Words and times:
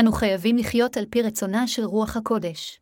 אנו 0.00 0.12
חייבים 0.12 0.56
לחיות 0.56 0.96
על 0.96 1.06
פי 1.10 1.22
רצונה 1.22 1.66
של 1.66 1.84
רוח 1.84 2.16
הקודש. 2.16 2.80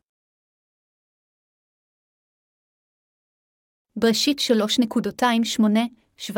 בראשית 3.96 4.40
3.28-17, 6.28 6.32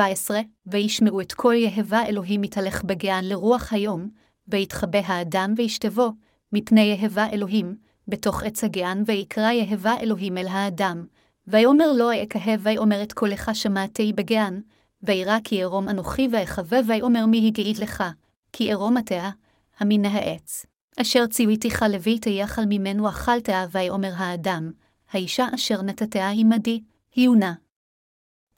וישמעו 0.66 1.20
את 1.20 1.32
כל 1.32 1.54
יהבה 1.54 2.06
אלוהים 2.06 2.40
מתהלך 2.40 2.84
בגען 2.84 3.24
לרוח 3.24 3.72
היום, 3.72 4.08
ויתחבא 4.48 4.98
האדם 5.04 5.54
וישתבו, 5.56 6.10
מפני 6.52 6.80
יהבה 6.80 7.26
אלוהים, 7.32 7.76
בתוך 8.08 8.42
עץ 8.42 8.64
הגען, 8.64 9.02
ויקרא 9.06 9.50
יהבה 9.50 9.94
אלוהים 10.00 10.38
אל 10.38 10.46
האדם. 10.46 11.06
ויאמר 11.46 11.92
לו 11.92 12.08
אכהה 12.22 12.54
ויאמר 12.60 13.02
את 13.02 13.12
קולך 13.12 13.50
שמעתי 13.54 14.12
בגען, 14.12 14.60
וירא 15.02 15.38
כי 15.44 15.62
ערום 15.62 15.88
אנוכי 15.88 16.28
ואחווה 16.32 16.78
ויאמר 16.86 17.26
מי 17.26 17.46
הגעית 17.46 17.78
לך, 17.78 18.04
כי 18.52 18.72
ערום 18.72 18.96
התאה, 18.96 19.30
המן 19.78 20.04
העץ. 20.04 20.66
אשר 21.00 21.26
ציוויתיך 21.26 21.84
לביתה 21.90 22.30
יחל 22.30 22.64
ממנו 22.68 23.08
אכלת, 23.08 23.48
ויאמר 23.70 24.12
האדם, 24.16 24.72
האישה 25.12 25.46
אשר 25.54 25.82
נתתיה 25.82 26.30
עמדי, 26.30 26.80
היונה. 27.14 27.54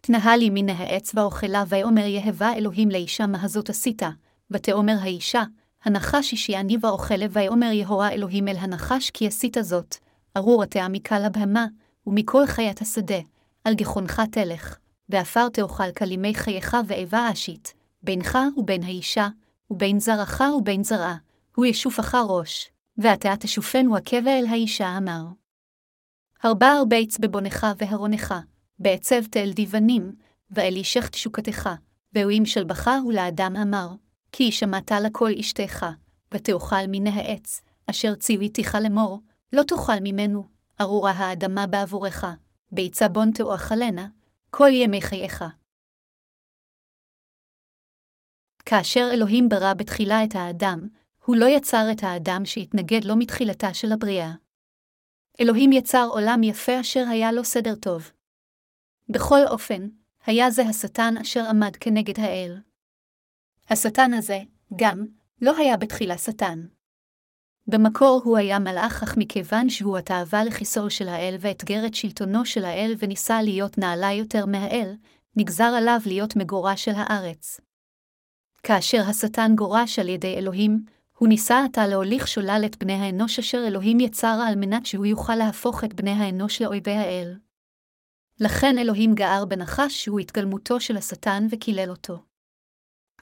תנהה 0.00 0.36
לי 0.36 0.50
מן 0.50 0.68
העץ 0.68 1.12
ואוכלה, 1.14 1.64
ויאמר 1.68 2.06
יהבה 2.06 2.52
אלוהים 2.52 2.90
לאישה 2.90 3.26
מה 3.26 3.42
הזאת 3.42 3.70
עשית, 3.70 4.02
ותאמר 4.50 4.96
האישה, 5.00 5.44
הנחש 5.84 6.32
השיעני 6.32 6.76
ואוכלה, 6.80 7.26
ויאמר 7.30 7.72
יהוה 7.72 8.10
אלוהים 8.10 8.48
אל 8.48 8.56
הנחש 8.56 9.10
כי 9.10 9.26
עשית 9.26 9.56
זאת, 9.60 9.96
ארור 10.36 10.62
התאה 10.62 10.88
מקל 10.88 11.24
הבהמה, 11.24 11.66
ומכל 12.06 12.46
חיית 12.46 12.82
השדה, 12.82 13.20
על 13.64 13.74
גחונך 13.74 14.22
תלך, 14.30 14.76
ועפר 15.08 15.48
תאכל 15.48 15.92
כלימי 15.92 16.34
חייך 16.34 16.76
ואיבה 16.86 17.28
אשית, 17.32 17.74
בינך 18.02 18.38
ובין 18.56 18.82
האישה, 18.82 19.28
ובין 19.70 20.00
זרעך 20.00 20.40
ובין 20.58 20.84
זרעה, 20.84 21.16
הוא 21.54 21.66
ישופך 21.66 22.14
ראש, 22.28 22.70
ואתה 22.98 23.36
תשופנו 23.40 23.96
עקבה 23.96 24.38
אל 24.38 24.46
האישה 24.46 24.96
אמר. 24.96 25.24
הרבה 26.42 26.72
ארביץ 26.78 27.18
בבונך 27.18 27.66
והרונך, 27.78 28.34
בעצב 28.78 29.24
תל 29.30 29.52
דיבנים, 29.52 30.12
ואל 30.50 30.72
אישך 30.76 31.08
תשוקתך, 31.08 31.70
ואוהים 32.12 32.46
שלבך 32.46 32.90
ולאדם 33.08 33.56
אמר, 33.56 33.88
כי 34.32 34.52
שמעת 34.52 34.92
לכל 34.92 35.30
אשתך, 35.40 35.86
ותאכל 36.32 36.86
מן 36.88 37.06
העץ, 37.06 37.62
אשר 37.90 38.14
ציוויתיך 38.14 38.74
לאמור, 38.74 39.20
לא 39.52 39.62
תאכל 39.62 40.00
ממנו, 40.02 40.44
ארורה 40.80 41.10
האדמה 41.10 41.66
בעבורך, 41.66 42.24
ביצה 42.72 43.08
בון 43.08 43.30
תאכלנה, 43.30 44.06
כל 44.50 44.68
ימי 44.72 45.02
חייך. 45.02 45.44
כאשר 48.66 49.08
אלוהים 49.12 49.48
ברא 49.48 49.74
בתחילה 49.74 50.24
את 50.24 50.34
האדם, 50.34 50.88
הוא 51.24 51.36
לא 51.36 51.46
יצר 51.46 51.86
את 51.92 52.02
האדם 52.02 52.44
שהתנגד 52.44 53.04
לו 53.04 53.16
מתחילתה 53.16 53.74
של 53.74 53.92
הבריאה. 53.92 54.32
אלוהים 55.40 55.72
יצר 55.72 56.08
עולם 56.10 56.42
יפה 56.42 56.80
אשר 56.80 57.04
היה 57.10 57.32
לו 57.32 57.44
סדר 57.44 57.74
טוב. 57.74 58.10
בכל 59.08 59.40
אופן, 59.50 59.88
היה 60.26 60.50
זה 60.50 60.62
השטן 60.62 61.14
אשר 61.20 61.44
עמד 61.50 61.76
כנגד 61.76 62.20
האל. 62.20 62.60
השטן 63.70 64.14
הזה, 64.14 64.40
גם, 64.76 65.06
לא 65.42 65.56
היה 65.56 65.76
בתחילה 65.76 66.18
שטן. 66.18 66.66
במקור 67.66 68.20
הוא 68.24 68.36
היה 68.36 68.58
מלאך, 68.58 69.02
אך 69.02 69.14
מכיוון 69.16 69.68
שהוא 69.68 69.98
התאווה 69.98 70.44
לחיסור 70.44 70.88
של 70.88 71.08
האל 71.08 71.36
ואתגר 71.40 71.86
את 71.86 71.94
שלטונו 71.94 72.44
של 72.44 72.64
האל 72.64 72.94
וניסה 72.98 73.42
להיות 73.42 73.78
נעלה 73.78 74.12
יותר 74.12 74.46
מהאל, 74.46 74.94
נגזר 75.36 75.72
עליו 75.78 76.00
להיות 76.06 76.36
מגורש 76.36 76.84
של 76.84 76.92
הארץ. 76.96 77.60
כאשר 78.66 79.02
השטן 79.08 79.52
גורש 79.54 79.98
על 79.98 80.08
ידי 80.08 80.34
אלוהים, 80.34 80.84
הוא 81.18 81.28
ניסה 81.28 81.64
עתה 81.64 81.86
להוליך 81.86 82.28
שולל 82.28 82.62
את 82.66 82.76
בני 82.76 82.92
האנוש 82.92 83.38
אשר 83.38 83.64
אלוהים 83.66 84.00
יצר 84.00 84.38
על 84.48 84.54
מנת 84.56 84.86
שהוא 84.86 85.06
יוכל 85.06 85.34
להפוך 85.34 85.84
את 85.84 85.94
בני 85.94 86.10
האנוש 86.10 86.62
לאויבי 86.62 86.92
האל. 86.92 87.34
לכן 88.40 88.78
אלוהים 88.78 89.14
גער 89.14 89.44
בנחש 89.44 90.04
שהוא 90.04 90.20
התגלמותו 90.20 90.80
של 90.80 90.96
השטן 90.96 91.46
וקילל 91.50 91.90
אותו. 91.90 92.22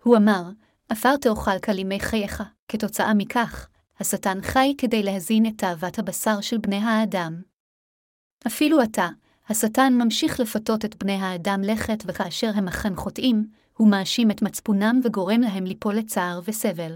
הוא 0.03 0.17
אמר, 0.17 0.43
עפר 0.89 1.17
תאכל 1.17 1.59
כלימי 1.59 2.01
חייך, 2.01 2.43
כתוצאה 2.69 3.15
מכך, 3.15 3.69
השטן 4.01 4.39
חי 4.43 4.75
כדי 4.79 5.03
להזין 5.03 5.47
את 5.47 5.59
תאוות 5.59 5.99
הבשר 5.99 6.41
של 6.41 6.59
בני 6.59 6.79
האדם. 6.79 7.43
אפילו 8.47 8.81
עתה, 8.81 9.09
השטן 9.49 9.93
ממשיך 9.93 10.41
לפתות 10.41 10.85
את 10.85 10.97
בני 10.97 11.17
האדם 11.17 11.61
לכת, 11.63 12.05
וכאשר 12.07 12.51
הם 12.55 12.69
אכן 12.69 12.97
חוטאים, 12.97 13.64
הוא 13.79 13.89
מאשים 13.89 14.31
את 14.31 14.43
מצפונם 14.43 15.01
וגורם 15.05 15.41
להם 15.41 15.65
ליפול 15.65 15.95
לצער 15.95 16.41
וסבל. 16.45 16.93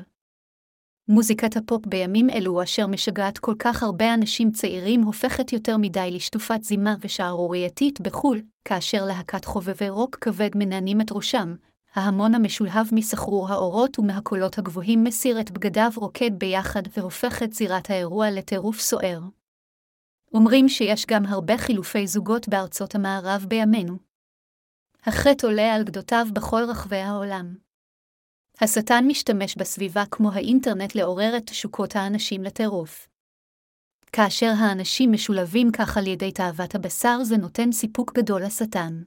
מוזיקת 1.09 1.57
הפופ 1.57 1.87
בימים 1.87 2.31
אלו, 2.31 2.63
אשר 2.63 2.87
משגעת 2.87 3.39
כל 3.39 3.55
כך 3.59 3.83
הרבה 3.83 4.15
אנשים 4.15 4.51
צעירים, 4.51 5.03
הופכת 5.03 5.53
יותר 5.53 5.77
מדי 5.77 6.11
לשטופת 6.13 6.63
זימה 6.63 6.95
ושערורייתית 7.01 8.01
בחו"ל, 8.01 8.43
כאשר 8.65 9.05
להקת 9.05 9.45
חובבי 9.45 9.89
רוק 9.89 10.17
כבד 10.17 10.51
מנענים 10.55 11.01
את 11.01 11.13
ראשם, 11.13 11.55
ההמון 11.95 12.35
המשולהב 12.35 12.87
מסחרור 12.93 13.49
האורות 13.49 13.99
ומהקולות 13.99 14.59
הגבוהים 14.59 15.05
מסיר 15.05 15.41
את 15.41 15.51
בגדיו 15.51 15.91
רוקד 15.97 16.31
ביחד 16.39 16.83
והופך 16.97 17.43
את 17.43 17.53
זירת 17.53 17.91
האירוע 17.91 18.31
לטירוף 18.31 18.81
סוער. 18.81 19.21
אומרים 20.35 20.69
שיש 20.69 21.07
גם 21.07 21.27
הרבה 21.27 21.59
חילופי 21.59 22.07
זוגות 22.07 22.49
בארצות 22.49 22.95
המערב 22.95 23.45
בימינו. 23.49 24.08
החטא 25.09 25.47
עולה 25.47 25.75
על 25.75 25.85
גדותיו 25.85 26.27
בכל 26.33 26.63
רחבי 26.69 26.97
העולם. 26.97 27.55
השטן 28.61 29.05
משתמש 29.07 29.57
בסביבה 29.57 30.05
כמו 30.11 30.33
האינטרנט 30.33 30.95
לעורר 30.95 31.37
את 31.37 31.47
תשוקות 31.47 31.97
האנשים 31.97 32.43
לטירוף. 32.43 33.09
כאשר 34.13 34.53
האנשים 34.59 35.13
משולבים 35.13 35.73
כך 35.73 35.97
על 35.97 36.07
ידי 36.07 36.33
תאוות 36.33 36.75
הבשר, 36.75 37.19
זה 37.23 37.37
נותן 37.37 37.73
סיפוק 37.73 38.15
גדול 38.15 38.43
לשטן. 38.43 39.03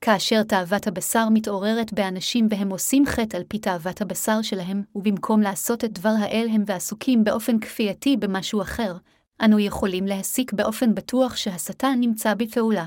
כאשר 0.00 0.42
תאוות 0.42 0.86
הבשר 0.86 1.28
מתעוררת 1.28 1.92
באנשים 1.92 2.46
והם 2.50 2.70
עושים 2.70 3.06
חטא 3.06 3.36
על 3.36 3.42
פי 3.48 3.58
תאוות 3.58 4.00
הבשר 4.00 4.42
שלהם, 4.42 4.82
ובמקום 4.94 5.40
לעשות 5.40 5.84
את 5.84 5.92
דבר 5.92 6.14
האל 6.18 6.46
הם 6.50 6.62
ועסוקים 6.66 7.24
באופן 7.24 7.58
כפייתי 7.60 8.16
במשהו 8.16 8.62
אחר, 8.62 8.96
אנו 9.44 9.58
יכולים 9.58 10.06
להסיק 10.06 10.52
באופן 10.52 10.94
בטוח 10.94 11.36
שהשטן 11.36 11.96
נמצא 12.00 12.34
בפעולה. 12.34 12.86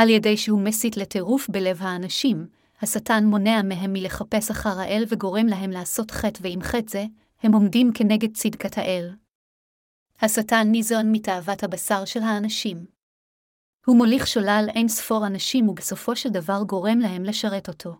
על 0.00 0.08
ידי 0.08 0.36
שהוא 0.36 0.60
מסית 0.60 0.96
לטירוף 0.96 1.48
בלב 1.48 1.82
האנשים, 1.82 2.48
השטן 2.82 3.24
מונע 3.24 3.62
מהם 3.62 3.92
מלחפש 3.92 4.50
אחר 4.50 4.80
האל 4.80 5.04
וגורם 5.08 5.46
להם 5.46 5.70
לעשות 5.70 6.10
חטא 6.10 6.40
ועם 6.42 6.62
חטא 6.62 6.90
זה, 6.90 7.04
הם 7.42 7.52
עומדים 7.52 7.90
כנגד 7.94 8.34
צדקת 8.34 8.78
האל. 8.78 9.14
השטן 10.20 10.68
ניזון 10.70 11.12
מתאוות 11.12 11.62
הבשר 11.62 12.04
של 12.04 12.20
האנשים. 12.20 12.86
הוא 13.86 13.96
מוליך 13.96 14.26
שולל 14.26 14.66
אין 14.74 14.88
ספור 14.88 15.26
אנשים 15.26 15.68
ובסופו 15.68 16.16
של 16.16 16.28
דבר 16.28 16.62
גורם 16.66 16.98
להם 16.98 17.24
לשרת 17.24 17.68
אותו. 17.68 17.94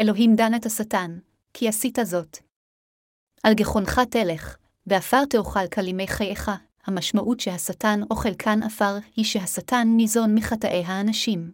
אלוהים 0.00 0.36
דן 0.36 0.54
את 0.54 0.66
השטן, 0.66 1.18
כי 1.54 1.68
עשית 1.68 1.98
זאת. 2.02 2.38
על 3.42 3.54
גחונך 3.54 4.00
תלך, 4.10 4.56
ועפר 4.86 5.24
תאכל 5.24 5.68
כלימי 5.74 6.08
חייך, 6.08 6.50
המשמעות 6.86 7.40
שהשטן 7.40 8.00
אוכל 8.10 8.34
כאן 8.38 8.62
עפר 8.62 8.96
היא 9.16 9.24
שהשטן 9.24 9.88
ניזון 9.96 10.34
מחטאי 10.34 10.84
האנשים. 10.86 11.52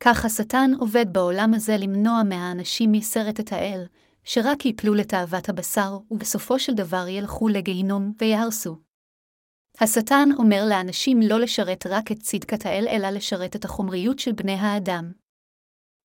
כך 0.00 0.24
השטן 0.24 0.70
עובד 0.78 1.06
בעולם 1.12 1.54
הזה 1.54 1.76
למנוע 1.76 2.22
מהאנשים 2.22 2.92
מסרט 2.92 3.40
את 3.40 3.52
האל, 3.52 3.86
שרק 4.24 4.66
יפלו 4.66 4.94
לתאוות 4.94 5.48
הבשר, 5.48 5.98
ובסופו 6.10 6.58
של 6.58 6.74
דבר 6.74 7.08
ילכו 7.08 7.48
לגיהינום 7.48 8.12
ויהרסו. 8.20 8.76
השטן 9.80 10.28
אומר 10.38 10.64
לאנשים 10.68 11.20
לא 11.22 11.40
לשרת 11.40 11.86
רק 11.86 12.12
את 12.12 12.18
צדקת 12.18 12.66
האל, 12.66 12.86
אלא 12.88 13.10
לשרת 13.10 13.56
את 13.56 13.64
החומריות 13.64 14.18
של 14.18 14.32
בני 14.32 14.54
האדם. 14.54 15.12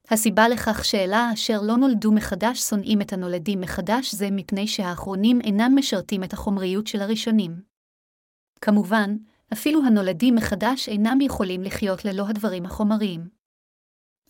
הסיבה 0.10 0.48
לכך 0.48 0.86
שאלה 0.86 1.30
אשר 1.34 1.62
לא 1.62 1.78
נולדו 1.78 2.12
מחדש 2.12 2.60
שונאים 2.60 3.02
את 3.02 3.14
הנולדים 3.14 3.62
מחדש 3.62 4.16
זה 4.16 4.28
מפני 4.32 4.68
שהאחרונים 4.68 5.42
אינם 5.42 5.72
משרתים 5.76 6.24
את 6.24 6.34
החומריות 6.34 6.88
של 6.88 7.02
הראשונים. 7.02 7.67
כמובן, 8.62 9.18
אפילו 9.54 9.86
הנולדים 9.86 10.36
מחדש 10.36 10.90
אינם 10.90 11.22
יכולים 11.22 11.64
לחיות 11.64 12.06
ללא 12.06 12.28
הדברים 12.30 12.66
החומריים. 12.66 13.30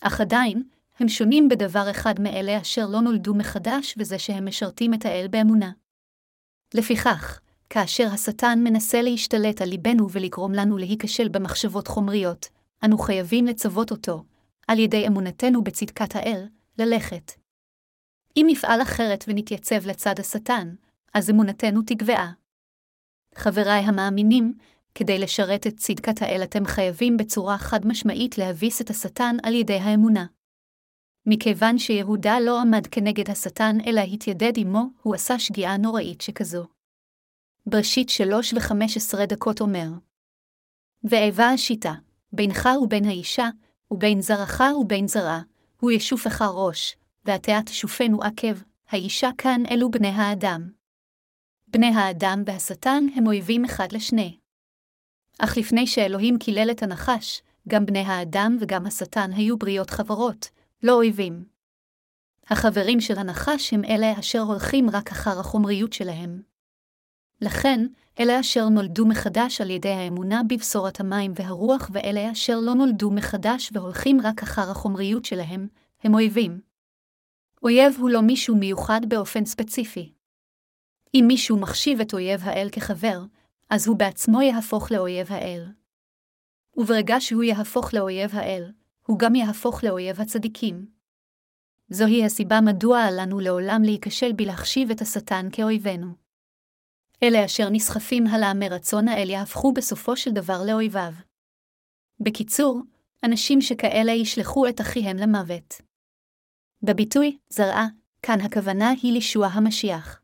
אך 0.02 0.22
עדיין, 0.22 0.64
הם 1.00 1.10
שונים 1.10 1.50
בדבר 1.50 1.92
אחד 1.92 2.20
מאלה 2.20 2.62
אשר 2.62 2.86
לא 2.88 3.02
נולדו 3.02 3.34
מחדש, 3.34 3.96
וזה 3.98 4.20
שהם 4.20 4.46
משרתים 4.46 4.94
את 4.94 5.06
האל 5.06 5.28
באמונה. 5.28 5.72
לפיכך, 6.74 7.40
כאשר 7.70 8.08
השטן 8.14 8.60
מנסה 8.64 9.02
להשתלט 9.02 9.62
על 9.62 9.70
ליבנו 9.70 10.12
ולגרום 10.12 10.54
לנו 10.54 10.78
להיכשל 10.78 11.28
במחשבות 11.30 11.88
חומריות, 11.88 12.50
אנו 12.86 12.98
חייבים 12.98 13.46
לצוות 13.46 13.92
אותו, 13.92 14.24
על 14.68 14.80
ידי 14.80 15.08
אמונתנו 15.08 15.64
בצדקת 15.64 16.16
האל, 16.16 16.48
ללכת. 16.78 17.32
אם 18.38 18.46
נפעל 18.50 18.82
אחרת 18.82 19.24
ונתייצב 19.28 19.88
לצד 19.88 20.20
השטן, 20.20 20.76
אז 21.14 21.30
אמונתנו 21.30 21.82
תגבעה. 21.82 22.32
חבריי 23.38 23.80
המאמינים, 23.80 24.54
כדי 24.96 25.20
לשרת 25.20 25.68
את 25.68 25.78
צדקת 25.78 26.22
האל 26.22 26.44
אתם 26.44 26.66
חייבים 26.66 27.18
בצורה 27.18 27.58
חד 27.58 27.88
משמעית 27.88 28.38
להביס 28.38 28.82
את 28.82 28.90
השטן 28.90 29.38
על 29.44 29.54
ידי 29.54 29.80
האמונה. 29.80 30.26
מכיוון 31.26 31.78
שיהודה 31.78 32.40
לא 32.40 32.62
עמד 32.62 32.88
כנגד 32.88 33.30
השטן 33.30 33.78
אלא 33.88 34.02
התיידד 34.02 34.54
עמו, 34.58 34.84
הוא 35.02 35.16
עשה 35.16 35.40
שגיאה 35.40 35.78
נוראית 35.78 36.22
שכזו. 36.22 36.68
בראשית 37.66 38.10
שלוש 38.10 38.54
וחמש 38.54 38.98
עשרה 38.98 39.26
דקות 39.26 39.62
אומר 39.62 39.88
ואיבה 41.04 41.50
השיטה, 41.50 41.94
בינך 42.34 42.70
ובין 42.82 43.06
האישה, 43.06 43.50
ובין 43.92 44.22
זרעך 44.22 44.62
ובין 44.80 45.08
זרעה, 45.08 45.42
הוא 45.80 45.92
ישופך 45.92 46.42
ראש, 46.42 46.96
ועתה 47.26 47.60
תשופנו 47.66 48.24
עקב, 48.24 48.62
האישה 48.90 49.30
כאן 49.38 49.62
אלו 49.72 49.92
בני 49.92 50.08
האדם. 50.08 50.77
בני 51.68 51.88
האדם 51.88 52.44
והשטן 52.46 53.06
הם 53.16 53.28
אויבים 53.28 53.66
אחד 53.66 53.92
לשני. 53.92 54.38
אך 55.40 55.58
לפני 55.58 55.88
שאלוהים 55.88 56.38
קילל 56.38 56.72
את 56.72 56.84
הנחש, 56.84 57.42
גם 57.68 57.86
בני 57.86 58.00
האדם 58.00 58.58
וגם 58.60 58.86
השטן 58.86 59.32
היו 59.34 59.58
בריות 59.58 59.90
חברות, 59.90 60.50
לא 60.84 60.94
אויבים. 60.94 61.46
החברים 62.50 63.02
של 63.02 63.20
הנחש 63.20 63.74
הם 63.74 63.84
אלה 63.86 64.20
אשר 64.20 64.40
הולכים 64.40 64.90
רק 64.90 65.12
אחר 65.12 65.40
החומריות 65.40 65.94
שלהם. 65.94 66.42
לכן, 67.42 67.86
אלה 68.20 68.40
אשר 68.40 68.70
נולדו 68.70 69.06
מחדש 69.06 69.62
על 69.62 69.70
ידי 69.70 69.90
האמונה 69.90 70.42
בבשורת 70.50 71.00
המים 71.00 71.34
והרוח, 71.36 71.90
ואלה 71.94 72.32
אשר 72.32 72.60
לא 72.60 72.74
נולדו 72.74 73.12
מחדש 73.12 73.70
והולכים 73.74 74.22
רק 74.24 74.44
אחר 74.44 74.72
החומריות 74.72 75.26
שלהם, 75.26 75.68
הם 76.04 76.14
אויבים. 76.14 76.60
אויב 77.64 77.96
הוא 78.00 78.10
לא 78.10 78.22
מישהו 78.22 78.56
מיוחד 78.56 79.02
באופן 79.08 79.46
ספציפי. 79.46 80.17
אם 81.20 81.26
מישהו 81.28 81.60
מחשיב 81.60 82.00
את 82.02 82.14
אויב 82.14 82.42
האל 82.44 82.70
כחבר, 82.72 83.22
אז 83.70 83.88
הוא 83.88 83.98
בעצמו 83.98 84.42
יהפוך 84.42 84.92
לאויב 84.92 85.32
האל. 85.32 85.66
וברגע 86.78 87.16
שהוא 87.20 87.44
יהפוך 87.44 87.94
לאויב 87.94 88.36
האל, 88.36 88.72
הוא 89.06 89.20
גם 89.20 89.36
יהפוך 89.36 89.84
לאויב 89.84 90.22
הצדיקים. 90.22 90.88
זוהי 91.90 92.26
הסיבה 92.26 92.62
מדוע 92.62 93.04
עלינו 93.04 93.40
לעולם 93.40 93.82
להיכשל 93.84 94.34
בלהחשיב 94.34 94.92
את 94.92 95.02
השטן 95.02 95.48
כאויבינו. 95.52 96.08
אלה 97.24 97.46
אשר 97.46 97.70
נסחפים 97.70 98.28
הלאה 98.28 98.54
מרצון 98.54 99.08
האל 99.08 99.30
יהפכו 99.30 99.74
בסופו 99.74 100.18
של 100.18 100.32
דבר 100.32 100.62
לאויביו. 100.68 101.12
בקיצור, 102.20 102.82
אנשים 103.24 103.62
שכאלה 103.62 104.12
ישלחו 104.12 104.68
את 104.68 104.82
אחיהם 104.82 105.18
למוות. 105.18 105.82
בביטוי 106.84 107.38
זרעה, 107.50 107.88
כאן 108.22 108.42
הכוונה 108.42 108.90
היא 108.90 109.14
לישוע 109.14 109.48
המשיח. 109.48 110.22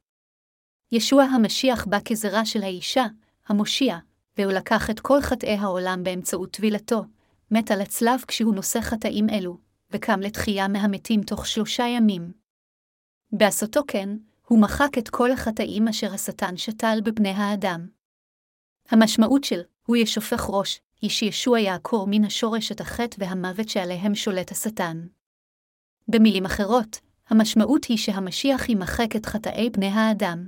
ישוע 0.96 1.24
המשיח 1.24 1.86
בא 1.86 1.98
כזרע 2.06 2.46
של 2.46 2.64
האישה, 2.64 3.06
המושיע, 3.48 3.98
והוא 4.38 4.52
לקח 4.52 4.90
את 4.90 5.00
כל 5.00 5.22
חטאי 5.22 5.56
העולם 5.56 6.04
באמצעות 6.04 6.52
טבילתו, 6.52 7.04
מת 7.52 7.72
על 7.72 7.82
הצלב 7.82 8.24
כשהוא 8.28 8.56
נושא 8.56 8.82
חטאים 8.82 9.30
אלו, 9.30 9.58
וקם 9.92 10.20
לתחייה 10.20 10.68
מהמתים 10.68 11.24
תוך 11.24 11.48
שלושה 11.48 11.84
ימים. 11.84 12.32
בעשותו 13.32 13.82
כן, 13.88 14.10
הוא 14.48 14.62
מחק 14.62 14.98
את 14.98 15.10
כל 15.10 15.32
החטאים 15.32 15.88
אשר 15.88 16.14
השטן 16.14 16.58
שתל 16.58 17.00
בבני 17.04 17.30
האדם. 17.30 17.88
המשמעות 18.90 19.44
של 19.44 19.62
"הוא 19.86 19.96
ישופך 19.96 20.46
ראש" 20.50 20.82
היא 21.02 21.10
שישוע 21.10 21.60
יעקור 21.60 22.08
מן 22.10 22.26
השורש 22.26 22.72
את 22.72 22.82
החטא 22.82 23.18
והמוות 23.20 23.70
שעליהם 23.70 24.16
שולט 24.16 24.52
השטן. 24.52 25.08
במילים 26.08 26.46
אחרות, 26.46 27.00
המשמעות 27.30 27.86
היא 27.86 27.98
שהמשיח 27.98 28.70
ימחק 28.70 29.16
את 29.16 29.26
חטאי 29.26 29.70
בני 29.70 29.88
האדם. 29.88 30.48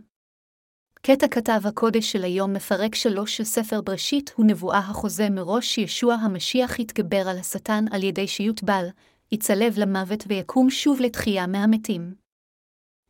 קטע 1.07 1.27
כתב 1.27 1.61
הקודש 1.67 2.11
של 2.11 2.23
היום 2.23 2.53
מפרק 2.53 2.95
שלוש 2.95 3.37
של 3.37 3.43
ספר 3.43 3.81
בראשית 3.81 4.31
הוא 4.35 4.45
נבואה 4.45 4.79
החוזה 4.79 5.29
מראש 5.29 5.75
שישוע 5.75 6.13
המשיח 6.13 6.79
יתגבר 6.79 7.29
על 7.29 7.37
השטן 7.37 7.85
על 7.91 8.03
ידי 8.03 8.27
שיוטבל, 8.27 8.85
יצלב 9.31 9.73
למוות 9.77 10.23
ויקום 10.27 10.69
שוב 10.69 11.01
לתחייה 11.01 11.47
מהמתים. 11.47 12.15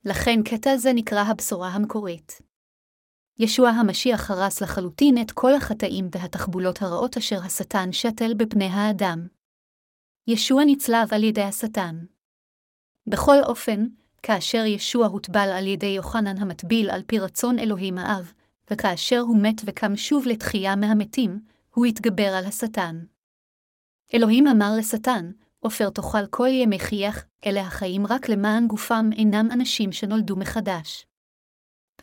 לכן 0.05 0.43
קטע 0.43 0.77
זה 0.77 0.93
נקרא 0.95 1.21
הבשורה 1.21 1.69
המקורית. 1.69 2.41
ישוע 3.39 3.69
המשיח 3.69 4.31
הרס 4.31 4.61
לחלוטין 4.61 5.21
את 5.21 5.31
כל 5.31 5.53
החטאים 5.53 6.09
והתחבולות 6.11 6.81
הרעות 6.81 7.17
אשר 7.17 7.39
השטן 7.45 7.91
שתל 7.91 8.33
בבני 8.33 8.67
האדם. 8.67 9.27
ישוע 10.27 10.63
נצלב 10.65 11.13
על 11.13 11.23
ידי 11.23 11.43
השטן. 11.43 12.05
בכל 13.07 13.37
אופן, 13.43 13.85
כאשר 14.27 14.65
ישוע 14.65 15.07
הוטבל 15.07 15.49
על 15.53 15.67
ידי 15.67 15.85
יוחנן 15.85 16.37
המטביל 16.37 16.89
על 16.89 17.03
פי 17.07 17.19
רצון 17.19 17.59
אלוהים 17.59 17.97
האב, 17.97 18.33
וכאשר 18.71 19.19
הוא 19.19 19.37
מת 19.37 19.61
וקם 19.65 19.95
שוב 19.95 20.27
לתחייה 20.27 20.75
מהמתים, 20.75 21.39
הוא 21.73 21.85
התגבר 21.85 22.27
על 22.37 22.45
השטן. 22.45 23.05
אלוהים 24.13 24.47
אמר 24.47 24.71
לשטן, 24.77 25.31
עופר 25.59 25.89
תאכל 25.89 26.27
כל 26.29 26.47
ימי 26.47 26.79
חייך, 26.79 27.25
אלה 27.45 27.61
החיים 27.61 28.07
רק 28.07 28.29
למען 28.29 28.67
גופם 28.67 29.09
אינם 29.13 29.49
אנשים 29.51 29.91
שנולדו 29.91 30.35
מחדש. 30.35 31.05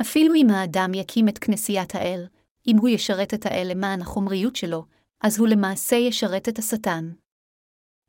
אפילו 0.01 0.35
אם 0.35 0.51
האדם 0.51 0.95
יקים 0.95 1.29
את 1.29 1.39
כנסיית 1.39 1.95
האל, 1.95 2.27
אם 2.67 2.77
הוא 2.77 2.89
ישרת 2.89 3.35
את 3.35 3.47
האל 3.47 3.67
למען 3.71 4.03
החומריות 4.03 4.57
שלו, 4.57 4.85
אז 5.21 5.39
הוא 5.39 5.49
למעשה 5.49 5.97
ישרת 5.97 6.49
את 6.49 6.59
השטן. 6.59 7.13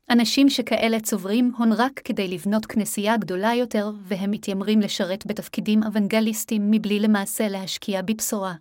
אנשים 0.09 0.49
שכאלה 0.49 0.99
צוברים 0.99 1.51
הון 1.57 1.71
רק 1.71 1.99
כדי 1.99 2.27
לבנות 2.27 2.65
כנסייה 2.65 3.17
גדולה 3.17 3.53
יותר, 3.53 3.91
והם 4.03 4.31
מתיימרים 4.31 4.79
לשרת 4.79 5.25
בתפקידים 5.25 5.83
אוונגליסטיים 5.83 6.71
מבלי 6.71 6.99
למעשה 6.99 7.47
להשקיע 7.47 8.01
בבשורה. 8.01 8.53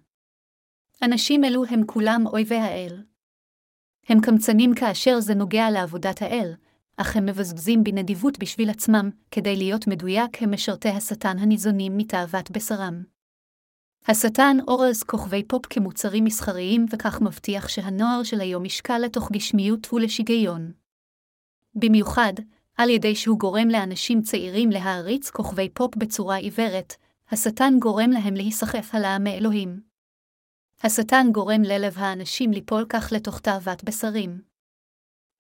אנשים 1.03 1.45
אלו 1.45 1.65
הם 1.65 1.87
כולם 1.87 2.27
אויבי 2.27 2.57
האל. 2.57 3.03
הם 4.09 4.21
קמצנים 4.21 4.75
כאשר 4.75 5.21
זה 5.21 5.35
נוגע 5.35 5.71
לעבודת 5.71 6.23
האל, 6.23 6.53
אך 6.97 7.17
הם 7.17 7.27
מבזבזים 7.27 7.85
בנדיבות 7.85 8.39
בשביל 8.39 8.71
עצמם, 8.71 9.11
כדי 9.31 9.57
להיות 9.57 9.87
מדויק 9.87 10.43
הם 10.43 10.55
משרתי 10.55 10.89
השטן 10.89 11.39
הניזונים 11.39 11.97
מתאוות 11.97 12.51
בשרם. 12.51 13.03
השטן 14.09 14.57
אורז 14.69 15.03
כוכבי 15.03 15.43
פופ 15.45 15.67
כמוצרים 15.67 16.25
מסחריים, 16.25 16.87
וכך 16.93 17.21
מבטיח 17.21 17.69
שהנוער 17.69 18.23
של 18.23 18.41
היום 18.41 18.65
ישקע 18.65 18.99
לתוך 18.99 19.33
גשמיות 19.33 19.93
ולשיגיון. 19.93 20.82
במיוחד, 21.75 22.33
על 22.77 22.91
ידי 22.91 23.15
שהוא 23.15 23.39
גורם 23.39 23.69
לאנשים 23.69 24.23
צעירים 24.23 24.71
להעריץ 24.71 25.31
כוכבי 25.31 25.69
פופ 25.69 25.97
בצורה 25.97 26.37
עיוורת, 26.37 26.95
השטן 27.31 27.75
גורם 27.79 28.11
להם 28.11 28.35
להיסחף 28.35 28.95
הלאה 28.95 29.19
מאלוהים. 29.19 29.81
השטן 30.83 31.27
גורם 31.33 31.63
ללב 31.63 31.99
האנשים 31.99 32.51
ליפול 32.51 32.87
כך 32.89 33.13
לתוך 33.13 33.41
תאוות 33.41 33.85
בשרים. 33.85 34.43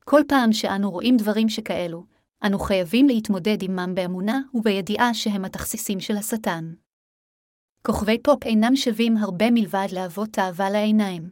כל 0.04 0.20
פעם 0.28 0.52
שאנו 0.52 0.90
רואים 0.90 1.16
דברים 1.16 1.48
שכאלו, 1.48 2.04
אנו 2.46 2.58
חייבים 2.58 3.06
להתמודד 3.06 3.56
עמם 3.62 3.94
באמונה 3.94 4.40
ובידיעה 4.54 5.14
שהם 5.14 5.44
התכסיסים 5.44 6.00
של 6.00 6.16
השטן. 6.16 6.74
כוכבי 7.86 8.18
פופ 8.22 8.44
אינם 8.44 8.76
שווים 8.76 9.16
הרבה 9.16 9.50
מלבד 9.50 9.86
להוות 9.92 10.28
תאווה 10.32 10.70
לעיניים. 10.70 11.30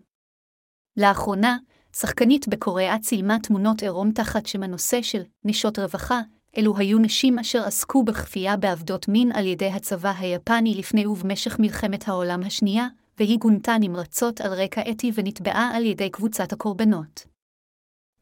לאחרונה, 0.97 1.59
שחקנית 1.97 2.49
בקוריאה 2.49 2.99
צילמה 2.99 3.39
תמונות 3.43 3.83
עירום 3.83 4.13
תחת 4.13 4.47
שם 4.47 4.63
הנושא 4.63 5.03
של 5.03 5.23
נשות 5.45 5.79
רווחה, 5.79 6.21
אלו 6.59 6.77
היו 6.77 6.99
נשים 6.99 7.39
אשר 7.39 7.63
עסקו 7.63 8.05
בכפייה 8.05 8.57
בעבדות 8.57 9.09
מין 9.09 9.33
על 9.33 9.47
ידי 9.47 9.69
הצבא 9.69 10.13
היפני 10.19 10.75
לפני 10.75 11.07
ובמשך 11.07 11.59
מלחמת 11.59 12.09
העולם 12.09 12.43
השנייה, 12.43 12.89
והיא 13.19 13.39
גונתה 13.39 13.73
נמרצות 13.81 14.41
על 14.41 14.53
רקע 14.53 14.91
אתי 14.91 15.11
ונתבעה 15.15 15.71
על 15.75 15.87
ידי 15.87 16.11
קבוצת 16.11 16.53
הקורבנות. 16.53 17.27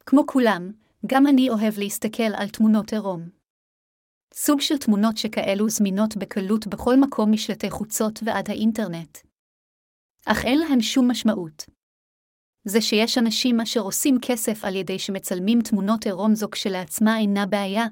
כמו 0.06 0.26
כולם, 0.26 0.70
גם 1.06 1.26
אני 1.26 1.50
אוהב 1.50 1.78
להסתכל 1.78 2.34
על 2.36 2.48
תמונות 2.48 2.92
עירום. 2.92 3.28
סוג 4.34 4.60
של 4.60 4.78
תמונות 4.78 5.16
שכאלו 5.16 5.68
זמינות 5.68 6.16
בקלות 6.16 6.66
בכל 6.66 6.96
מקום 7.00 7.32
משלטי 7.32 7.70
חוצות 7.70 8.20
ועד 8.24 8.50
האינטרנט. 8.50 9.18
אך 10.26 10.44
אין 10.44 10.58
להם 10.58 10.80
שום 10.80 11.10
משמעות. 11.10 11.77
זה 12.68 12.80
שיש 12.80 13.18
אנשים 13.18 13.60
אשר 13.60 13.80
עושים 13.80 14.18
כסף 14.22 14.64
על 14.64 14.76
ידי 14.76 14.98
שמצלמים 14.98 15.60
תמונות 15.60 16.06
עירום 16.06 16.34
זו 16.34 16.50
כשלעצמה 16.50 17.18
אינה 17.18 17.46
בעיה, 17.46 17.86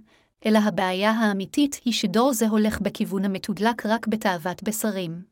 אלא 0.47 0.59
הבעיה 0.59 1.11
האמיתית 1.11 1.81
היא 1.85 1.93
שדור 1.93 2.33
זה 2.33 2.49
הולך 2.49 2.81
בכיוון 2.81 3.25
המתודלק 3.25 3.87
רק 3.87 4.07
בתאוות 4.07 4.63
בשרים. 4.63 5.23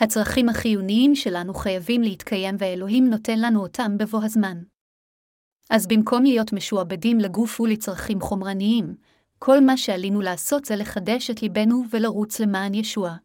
הצרכים 0.00 0.48
החיוניים 0.48 1.14
שלנו 1.14 1.54
חייבים 1.54 2.02
להתקיים 2.02 2.56
ואלוהים 2.58 3.10
נותן 3.10 3.38
לנו 3.38 3.60
אותם 3.62 3.98
בבוא 3.98 4.24
הזמן. 4.24 4.58
אז 5.70 5.86
במקום 5.86 6.22
להיות 6.22 6.52
משועבדים 6.52 7.18
לגוף 7.18 7.60
ולצרכים 7.60 8.20
חומרניים, 8.20 8.94
כל 9.38 9.60
מה 9.60 9.76
שעלינו 9.76 10.20
לעשות 10.20 10.64
זה 10.64 10.76
לחדש 10.76 11.30
את 11.30 11.42
ליבנו 11.42 11.82
ולרוץ 11.90 12.40
למען 12.40 12.74
ישוע. 12.74 13.16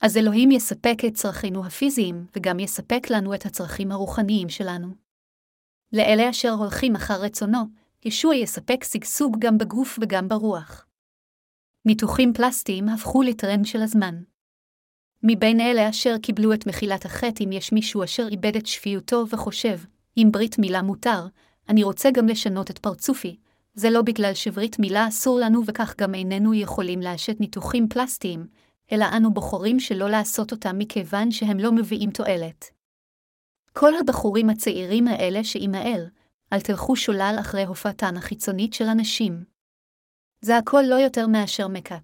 אז 0.00 0.16
אלוהים 0.16 0.50
יספק 0.50 0.96
את 1.06 1.14
צרכינו 1.14 1.66
הפיזיים, 1.66 2.26
וגם 2.36 2.58
יספק 2.58 3.10
לנו 3.10 3.34
את 3.34 3.46
הצרכים 3.46 3.92
הרוחניים 3.92 4.48
שלנו. 4.48 4.94
לאלה 5.92 6.30
אשר 6.30 6.50
הולכים 6.50 6.96
אחר 6.96 7.22
רצונו, 7.22 7.58
ישוע 8.04 8.34
יספק 8.34 8.84
שגשוג 8.84 9.36
גם 9.38 9.58
בגוף 9.58 9.98
וגם 10.02 10.28
ברוח. 10.28 10.86
ניתוחים 11.84 12.32
פלסטיים 12.32 12.88
הפכו 12.88 13.22
לטרנד 13.22 13.66
של 13.66 13.82
הזמן. 13.82 14.22
מבין 15.22 15.60
אלה 15.60 15.90
אשר 15.90 16.18
קיבלו 16.22 16.54
את 16.54 16.66
מחילת 16.66 17.04
החטא 17.04 17.44
אם 17.44 17.52
יש 17.52 17.72
מישהו 17.72 18.04
אשר 18.04 18.26
איבד 18.30 18.56
את 18.56 18.66
שפיותו 18.66 19.24
וחושב, 19.30 19.78
אם 20.16 20.28
ברית 20.32 20.58
מילה 20.58 20.82
מותר, 20.82 21.26
אני 21.68 21.82
רוצה 21.82 22.10
גם 22.10 22.28
לשנות 22.28 22.70
את 22.70 22.78
פרצופי, 22.78 23.36
זה 23.74 23.90
לא 23.90 24.02
בגלל 24.02 24.34
שברית 24.34 24.78
מילה 24.78 25.08
אסור 25.08 25.40
לנו 25.40 25.66
וכך 25.66 25.94
גם 25.98 26.14
איננו 26.14 26.54
יכולים 26.54 27.00
לאשת 27.00 27.40
ניתוחים 27.40 27.88
פלסטיים, 27.88 28.46
אלא 28.92 29.06
אנו 29.16 29.34
בוחרים 29.34 29.80
שלא 29.80 30.10
לעשות 30.10 30.52
אותם 30.52 30.78
מכיוון 30.78 31.30
שהם 31.30 31.58
לא 31.58 31.72
מביאים 31.72 32.10
תועלת. 32.10 32.70
כל 33.72 33.92
הבחורים 34.00 34.50
הצעירים 34.50 35.08
האלה 35.08 35.44
שעמאל, 35.44 36.06
אל 36.52 36.60
תלכו 36.60 36.96
שולל 36.96 37.36
אחרי 37.40 37.64
הופעתן 37.64 38.16
החיצונית 38.16 38.72
של 38.72 38.84
אנשים. 38.84 39.44
זה 40.44 40.56
הכל 40.56 40.82
לא 40.86 40.94
יותר 40.94 41.26
מאשר 41.26 41.68
מקאפ. 41.68 42.02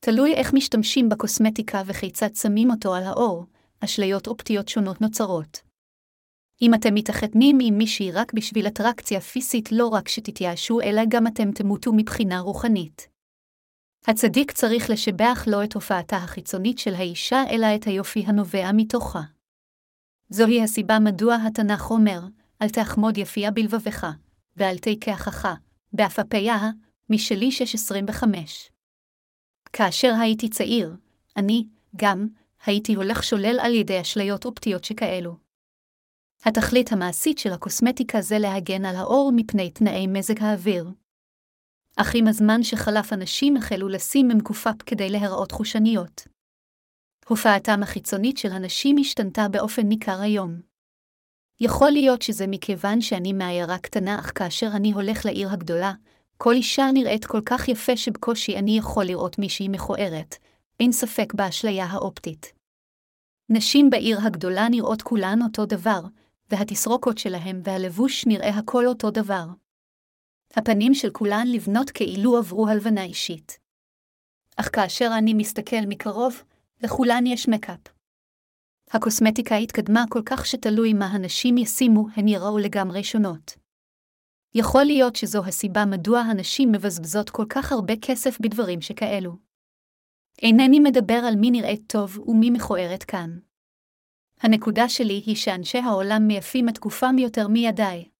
תלוי 0.00 0.34
איך 0.34 0.54
משתמשים 0.54 1.08
בקוסמטיקה 1.08 1.82
וכיצד 1.86 2.34
שמים 2.34 2.70
אותו 2.70 2.94
על 2.94 3.04
האור, 3.04 3.44
אשליות 3.84 4.26
אופטיות 4.26 4.68
שונות 4.68 5.00
נוצרות. 5.00 5.62
אם 6.62 6.74
אתם 6.74 6.94
מתחתנים 6.94 7.58
עם 7.62 7.78
מישהי 7.78 8.12
רק 8.12 8.32
בשביל 8.32 8.66
אטרקציה 8.66 9.20
פיזית, 9.20 9.72
לא 9.72 9.88
רק 9.88 10.08
שתתייאשו, 10.08 10.80
אלא 10.80 11.02
גם 11.08 11.26
אתם 11.26 11.52
תמותו 11.52 11.92
מבחינה 11.92 12.40
רוחנית. 12.40 13.15
הצדיק 14.08 14.52
צריך 14.52 14.90
לשבח 14.90 15.44
לא 15.46 15.64
את 15.64 15.74
הופעתה 15.74 16.16
החיצונית 16.16 16.78
של 16.78 16.94
האישה, 16.94 17.42
אלא 17.50 17.66
את 17.74 17.84
היופי 17.84 18.24
הנובע 18.26 18.70
מתוכה. 18.74 19.22
זוהי 20.28 20.62
הסיבה 20.62 20.98
מדוע 20.98 21.36
התנ"ך 21.46 21.90
אומר, 21.90 22.20
אל 22.62 22.68
תחמוד 22.68 23.18
יפייה 23.18 23.50
בלבבך, 23.50 24.06
ואל 24.56 24.78
תיקחך, 24.78 25.48
באפפיה, 25.92 26.70
משלי 27.10 27.50
6.25. 28.08 28.24
כאשר 29.72 30.12
הייתי 30.20 30.48
צעיר, 30.48 30.96
אני, 31.36 31.66
גם, 31.96 32.28
הייתי 32.66 32.94
הולך 32.94 33.24
שולל 33.24 33.58
על 33.62 33.74
ידי 33.74 34.00
אשליות 34.00 34.44
אופטיות 34.44 34.84
שכאלו. 34.84 35.36
התכלית 36.44 36.92
המעשית 36.92 37.38
של 37.38 37.52
הקוסמטיקה 37.52 38.20
זה 38.20 38.38
להגן 38.38 38.84
על 38.84 38.96
האור 38.96 39.32
מפני 39.36 39.70
תנאי 39.70 40.06
מזג 40.06 40.42
האוויר. 40.42 40.90
אך 41.96 42.14
עם 42.14 42.26
הזמן 42.28 42.62
שחלף 42.62 43.12
אנשים 43.12 43.56
החלו 43.56 43.88
לשים 43.88 44.28
ממקופף 44.28 44.82
כדי 44.86 45.10
להראות 45.10 45.52
חושניות. 45.52 46.28
הופעתם 47.28 47.82
החיצונית 47.82 48.38
של 48.38 48.52
הנשים 48.52 48.96
השתנתה 49.00 49.48
באופן 49.48 49.82
ניכר 49.82 50.20
היום. 50.20 50.60
יכול 51.60 51.90
להיות 51.90 52.22
שזה 52.22 52.46
מכיוון 52.46 53.00
שאני 53.00 53.32
מעיירה 53.32 53.78
קטנה, 53.78 54.18
אך 54.18 54.32
כאשר 54.34 54.68
אני 54.74 54.92
הולך 54.92 55.24
לעיר 55.24 55.50
הגדולה, 55.50 55.92
כל 56.36 56.52
אישה 56.52 56.86
נראית 56.94 57.24
כל 57.24 57.40
כך 57.46 57.68
יפה 57.68 57.96
שבקושי 57.96 58.56
אני 58.56 58.78
יכול 58.78 59.04
לראות 59.04 59.38
מישהי 59.38 59.68
מכוערת, 59.68 60.34
אין 60.80 60.92
ספק 60.92 61.34
באשליה 61.34 61.84
האופטית. 61.84 62.52
נשים 63.48 63.90
בעיר 63.90 64.18
הגדולה 64.26 64.68
נראות 64.68 65.02
כולן 65.02 65.38
אותו 65.42 65.66
דבר, 65.66 66.00
והתסרוקות 66.50 67.18
שלהם 67.18 67.60
והלבוש 67.64 68.26
נראה 68.26 68.48
הכל 68.48 68.86
אותו 68.86 69.10
דבר. 69.10 69.44
הפנים 70.56 70.94
של 70.94 71.10
כולן 71.10 71.46
לבנות 71.46 71.90
כאילו 71.90 72.36
עברו 72.38 72.68
הלבנה 72.68 73.02
אישית. 73.02 73.58
אך 74.56 74.68
כאשר 74.72 75.10
אני 75.18 75.34
מסתכל 75.34 75.86
מקרוב, 75.88 76.42
לכולן 76.82 77.26
יש 77.26 77.48
מקאפ. 77.48 77.80
הקוסמטיקה 78.90 79.56
התקדמה 79.56 80.04
כל 80.10 80.22
כך 80.26 80.46
שתלוי 80.46 80.92
מה 80.92 81.06
הנשים 81.06 81.58
ישימו, 81.58 82.06
הן 82.16 82.28
יראו 82.28 82.58
לגמרי 82.58 83.04
שונות. 83.04 83.56
יכול 84.54 84.84
להיות 84.84 85.16
שזו 85.16 85.44
הסיבה 85.44 85.84
מדוע 85.84 86.20
הנשים 86.20 86.72
מבזבזות 86.72 87.30
כל 87.30 87.44
כך 87.48 87.72
הרבה 87.72 87.94
כסף 88.02 88.40
בדברים 88.40 88.80
שכאלו. 88.80 89.36
אינני 90.42 90.80
מדבר 90.80 91.20
על 91.28 91.36
מי 91.36 91.50
נראית 91.50 91.82
טוב 91.86 92.18
ומי 92.18 92.50
מכוערת 92.50 93.02
כאן. 93.02 93.38
הנקודה 94.40 94.88
שלי 94.88 95.22
היא 95.26 95.36
שאנשי 95.36 95.78
העולם 95.78 96.22
מייפים 96.26 96.68
את 96.68 96.78
גופם 96.78 97.18
יותר 97.18 97.48
מידיי. 97.48 98.15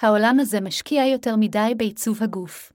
העולם 0.00 0.36
הזה 0.40 0.60
משקיע 0.60 1.06
יותר 1.06 1.36
מדי 1.36 1.72
בעיצוב 1.76 2.22
הגוף. 2.22 2.72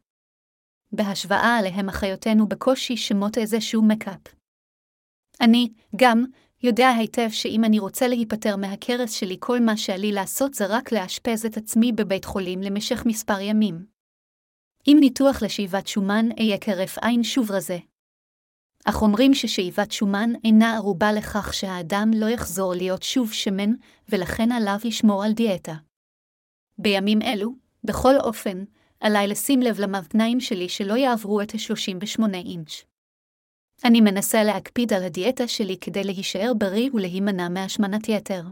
בהשוואה 0.92 1.58
עליהם 1.60 1.90
אחיותינו 1.90 2.48
בקושי 2.48 2.98
שמות 2.98 3.38
איזשהו 3.38 3.82
מקאפ. 3.82 4.20
אני, 5.42 5.70
גם, 5.96 6.26
יודע 6.64 6.90
היטב 6.90 7.30
שאם 7.30 7.64
אני 7.66 7.80
רוצה 7.80 8.08
להיפטר 8.08 8.56
מהכרס 8.56 9.12
שלי, 9.12 9.38
כל 9.40 9.60
מה 9.60 9.78
שעלי 9.78 10.12
לעשות 10.12 10.54
זה 10.54 10.66
רק 10.70 10.92
לאשפז 10.92 11.46
את 11.46 11.58
עצמי 11.58 11.92
בבית 11.92 12.26
חולים 12.26 12.62
למשך 12.62 13.04
מספר 13.06 13.40
ימים. 13.40 13.86
עם 14.86 15.00
ניתוח 15.00 15.44
לשאיבת 15.44 15.88
שומן, 15.88 16.26
אהיה 16.40 16.58
כרף 16.58 16.98
עין 16.98 17.24
שוב 17.24 17.52
רזה. 17.52 17.78
אך 18.86 19.02
אומרים 19.02 19.34
ששאיבת 19.34 19.92
שומן 19.92 20.30
אינה 20.44 20.76
ערובה 20.76 21.12
לכך 21.14 21.54
שהאדם 21.54 22.12
לא 22.16 22.26
יחזור 22.26 22.74
להיות 22.74 23.04
שוב 23.04 23.34
שמן, 23.34 23.72
ולכן 24.10 24.52
עליו 24.52 24.78
לשמור 24.84 25.24
על 25.24 25.34
דיאטה. 25.34 25.74
בימים 26.78 27.22
אלו, 27.22 27.56
בכל 27.84 28.16
אופן, 28.20 28.64
עליי 29.00 29.28
לשים 29.28 29.62
לב 29.62 29.80
למבניים 29.80 30.40
שלי 30.40 30.70
שלא 30.70 30.94
יעברו 30.94 31.42
את 31.42 31.52
ה-38 31.56 32.34
אינץ'. 32.34 32.84
אני 33.86 34.02
מנסה 34.02 34.44
להקפיד 34.44 34.94
על 34.94 35.04
הדיאטה 35.04 35.48
שלי 35.48 35.78
כדי 35.82 36.04
להישאר 36.04 36.52
בריא 36.58 36.90
ולהימנע 36.94 37.50
מהשמנת 37.50 38.10
יתר. 38.10 38.44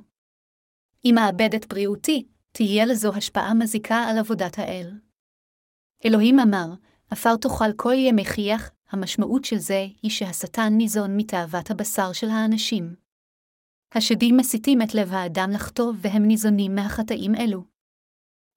אם 1.06 1.18
אאבד 1.18 1.56
את 1.56 1.68
בריאותי, 1.68 2.26
תהיה 2.52 2.86
לזו 2.86 3.14
השפעה 3.14 3.54
מזיקה 3.54 3.96
על 3.96 4.18
עבודת 4.18 4.60
האל. 4.60 4.92
אלוהים 6.06 6.40
אמר, 6.40 6.68
עפר 7.10 7.36
תאכל 7.36 7.74
כל 7.76 7.94
ימי 7.94 8.26
חייך, 8.26 8.72
המשמעות 8.90 9.46
של 9.46 9.58
זה 9.58 9.86
היא 10.02 10.12
שהשטן 10.12 10.74
ניזון 10.78 11.18
מתאוות 11.18 11.72
הבשר 11.72 12.14
של 12.14 12.30
האנשים. 12.30 12.96
השדים 13.96 14.38
מסיתים 14.38 14.82
את 14.82 14.96
לב 14.96 15.14
האדם 15.14 15.50
לחטוא 15.54 15.94
והם 16.02 16.26
ניזונים 16.26 16.76
מהחטאים 16.76 17.36
אלו. 17.36 17.71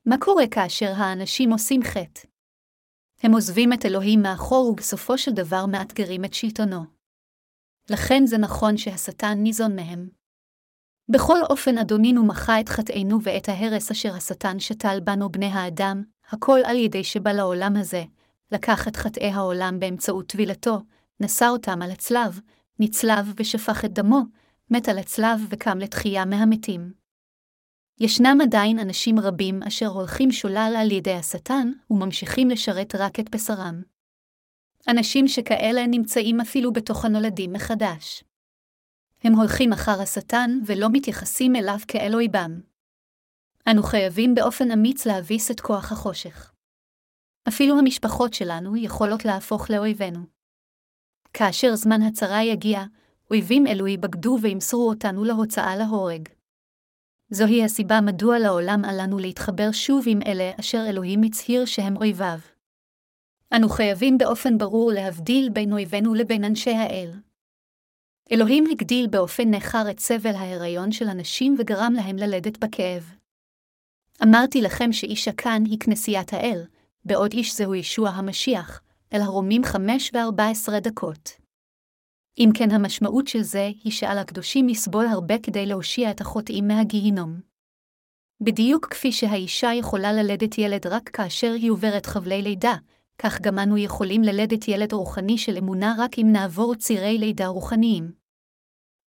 מה 0.07 0.17
קורה 0.21 0.45
כאשר 0.51 0.93
האנשים 0.97 1.53
עושים 1.53 1.83
חטא? 1.83 2.21
הם 3.23 3.33
עוזבים 3.33 3.73
את 3.73 3.87
אלוהים 3.87 4.23
מאחור 4.23 4.69
ובסופו 4.69 5.19
של 5.19 5.31
דבר 5.31 5.67
מאתגרים 5.67 6.25
את 6.25 6.35
שלטונו. 6.35 6.85
לכן 7.91 8.27
זה 8.27 8.39
נכון 8.39 8.77
שהשטן 8.77 9.35
ניזון 9.35 9.77
מהם. 9.77 10.09
בכל 11.09 11.39
אופן 11.51 11.79
אדונינו 11.79 12.27
מחה 12.27 12.61
את 12.61 12.69
חטאינו 12.69 13.23
ואת 13.23 13.49
ההרס 13.49 13.91
אשר 13.91 14.15
השטן 14.15 14.59
שתל 14.59 14.99
בנו 15.05 15.29
בני 15.29 15.47
האדם, 15.47 16.03
הכל 16.31 16.61
על 16.65 16.77
ידי 16.77 17.05
שבא 17.05 17.33
לעולם 17.33 17.77
הזה, 17.77 18.05
לקח 18.53 18.89
את 18.89 18.97
חטאי 18.97 19.31
העולם 19.31 19.81
באמצעות 19.81 20.27
טבילתו, 20.27 20.79
נשא 21.21 21.47
אותם 21.49 21.83
על 21.83 21.91
הצלב, 21.91 22.41
נצלב 22.79 23.33
ושפך 23.37 23.85
את 23.85 23.93
דמו, 23.93 24.23
מת 24.71 24.89
על 24.89 24.99
הצלב 24.99 25.47
וקם 25.51 25.79
לתחייה 25.79 26.25
מהמתים. 26.25 27.04
ישנם 28.01 28.39
עדיין 28.43 28.79
אנשים 28.79 29.19
רבים 29.19 29.63
אשר 29.63 29.87
הולכים 29.87 30.33
שולל 30.33 30.75
על 30.79 30.91
ידי 30.91 31.15
השטן 31.15 31.73
וממשיכים 31.91 32.51
לשרת 32.51 32.95
רק 32.95 33.21
את 33.21 33.31
בשרם. 33.31 33.83
אנשים 34.89 35.29
שכאלה 35.29 35.87
נמצאים 35.87 36.41
אפילו 36.41 36.73
בתוך 36.73 37.05
הנולדים 37.05 37.53
מחדש. 37.53 38.25
הם 39.25 39.33
הולכים 39.33 39.73
אחר 39.73 40.01
השטן 40.01 40.51
ולא 40.67 40.89
מתייחסים 40.93 41.57
אליו 41.57 41.79
כאל 41.89 42.15
אויבם. 42.15 42.61
אנו 43.71 43.83
חייבים 43.83 44.35
באופן 44.35 44.71
אמיץ 44.71 45.07
להביס 45.07 45.51
את 45.51 45.61
כוח 45.61 45.93
החושך. 45.93 46.53
אפילו 47.49 47.79
המשפחות 47.79 48.35
שלנו 48.35 48.77
יכולות 48.77 49.25
להפוך 49.25 49.71
לאויבינו. 49.71 50.21
כאשר 51.33 51.75
זמן 51.75 52.03
הצרה 52.03 52.43
יגיע, 52.43 52.85
אויבים 53.31 53.67
אלו 53.67 53.87
יבגדו 53.87 54.39
וימסרו 54.43 54.89
אותנו 54.89 55.25
להוצאה 55.25 55.77
להורג. 55.77 56.29
זוהי 57.35 57.65
הסיבה 57.65 58.01
מדוע 58.01 58.39
לעולם 58.39 58.85
אל 58.85 59.03
לנו 59.03 59.19
להתחבר 59.19 59.73
שוב 59.73 60.05
עם 60.07 60.21
אלה 60.27 60.51
אשר 60.61 60.85
אלוהים 60.89 61.23
הצהיר 61.23 61.65
שהם 61.65 61.97
אויביו. 61.97 62.39
אנו 63.57 63.69
חייבים 63.69 64.19
באופן 64.19 64.59
ברור 64.59 64.93
להבדיל 64.93 65.49
בין 65.49 65.73
אויבינו 65.73 66.15
לבין 66.15 66.45
אנשי 66.45 66.71
האל. 66.71 67.11
אלוהים 68.33 68.65
הגדיל 68.71 69.07
באופן 69.07 69.51
ניכר 69.51 69.91
את 69.91 70.01
סבל 70.01 70.35
ההיריון 70.35 70.93
של 70.93 71.09
הנשים 71.09 71.57
וגרם 71.59 71.93
להם 71.97 72.17
ללדת 72.17 72.59
בכאב. 72.65 73.15
אמרתי 74.23 74.63
לכם 74.63 74.93
שאישה 74.93 75.33
כאן 75.33 75.63
היא 75.67 75.79
כנסיית 75.81 76.33
האל, 76.33 76.65
בעוד 77.05 77.33
איש 77.33 77.57
זהו 77.57 77.75
ישוע 77.75 78.09
המשיח, 78.09 78.81
אל 79.13 79.21
הרומים 79.21 79.65
חמש 79.65 80.11
וארבע 80.15 80.49
עשרה 80.49 80.81
דקות. 80.81 81.44
אם 82.39 82.51
כן 82.55 82.71
המשמעות 82.71 83.29
של 83.29 83.43
זה 83.43 83.71
היא 83.85 83.93
שעל 83.93 84.19
הקדושים 84.19 84.69
לסבול 84.69 85.07
הרבה 85.07 85.39
כדי 85.39 85.67
להושיע 85.67 86.11
את 86.11 86.21
החוטאים 86.21 86.69
מהגיהינום. 86.69 87.41
בדיוק 88.41 88.87
כפי 88.87 89.13
שהאישה 89.13 89.71
יכולה 89.75 90.13
ללדת 90.13 90.59
ילד 90.59 90.87
רק 90.87 91.09
כאשר 91.09 91.53
היא 91.53 91.71
עוברת 91.71 92.07
חבלי 92.07 92.43
לידה, 92.43 92.75
כך 93.19 93.41
גם 93.41 93.59
אנו 93.59 93.79
יכולים 93.79 94.23
ללדת 94.23 94.69
ילד 94.69 94.93
רוחני 94.93 95.39
של 95.39 95.57
אמונה 95.57 95.95
רק 95.99 96.19
אם 96.19 96.27
נעבור 96.33 96.75
צירי 96.75 97.19
לידה 97.19 97.47
רוחניים. 97.47 98.13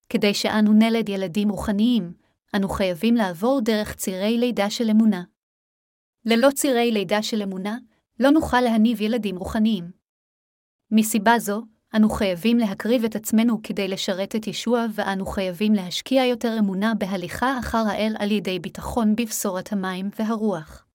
כדי 0.08 0.34
שאנו 0.34 0.72
נלד 0.72 1.08
ילדים 1.08 1.48
רוחניים, 1.48 2.12
אנו 2.56 2.68
חייבים 2.68 3.14
לעבור 3.14 3.60
דרך 3.64 3.94
צירי 3.94 4.38
לידה 4.38 4.70
של 4.70 4.90
אמונה. 4.90 5.22
ללא 6.24 6.48
צירי 6.50 6.92
לידה 6.92 7.22
של 7.22 7.42
אמונה, 7.42 7.78
לא 8.20 8.30
נוכל 8.30 8.60
להניב 8.60 9.00
ילדים 9.00 9.36
רוחניים. 9.36 9.90
מסיבה 10.90 11.38
זו, 11.38 11.62
אנו 11.96 12.10
חייבים 12.10 12.58
להקריב 12.58 13.04
את 13.04 13.16
עצמנו 13.16 13.62
כדי 13.62 13.88
לשרת 13.88 14.36
את 14.36 14.46
ישוע, 14.46 14.86
ואנו 14.94 15.26
חייבים 15.26 15.72
להשקיע 15.72 16.24
יותר 16.24 16.56
אמונה 16.58 16.92
בהליכה 16.94 17.58
אחר 17.58 17.82
האל 17.88 18.16
על 18.18 18.30
ידי 18.30 18.58
ביטחון 18.58 19.16
בבשורת 19.16 19.72
המים 19.72 20.10
והרוח. 20.18 20.86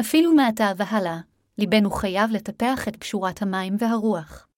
אפילו 0.00 0.34
מעתה 0.34 0.72
והלאה, 0.76 1.20
ליבנו 1.58 1.90
חייב 1.90 2.30
לטפח 2.30 2.88
את 2.88 2.96
קשורת 2.96 3.42
המים 3.42 3.76
והרוח. 3.78 4.48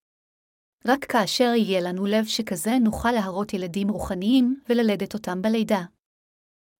רק 0.87 1.05
כאשר 1.05 1.53
יהיה 1.57 1.81
לנו 1.81 2.07
לב 2.07 2.25
שכזה 2.25 2.79
נוכל 2.81 3.12
להרות 3.12 3.55
ילדים 3.55 3.88
רוחניים 3.88 4.61
וללדת 4.69 5.15
אותם 5.15 5.43
בלידה. 5.43 5.83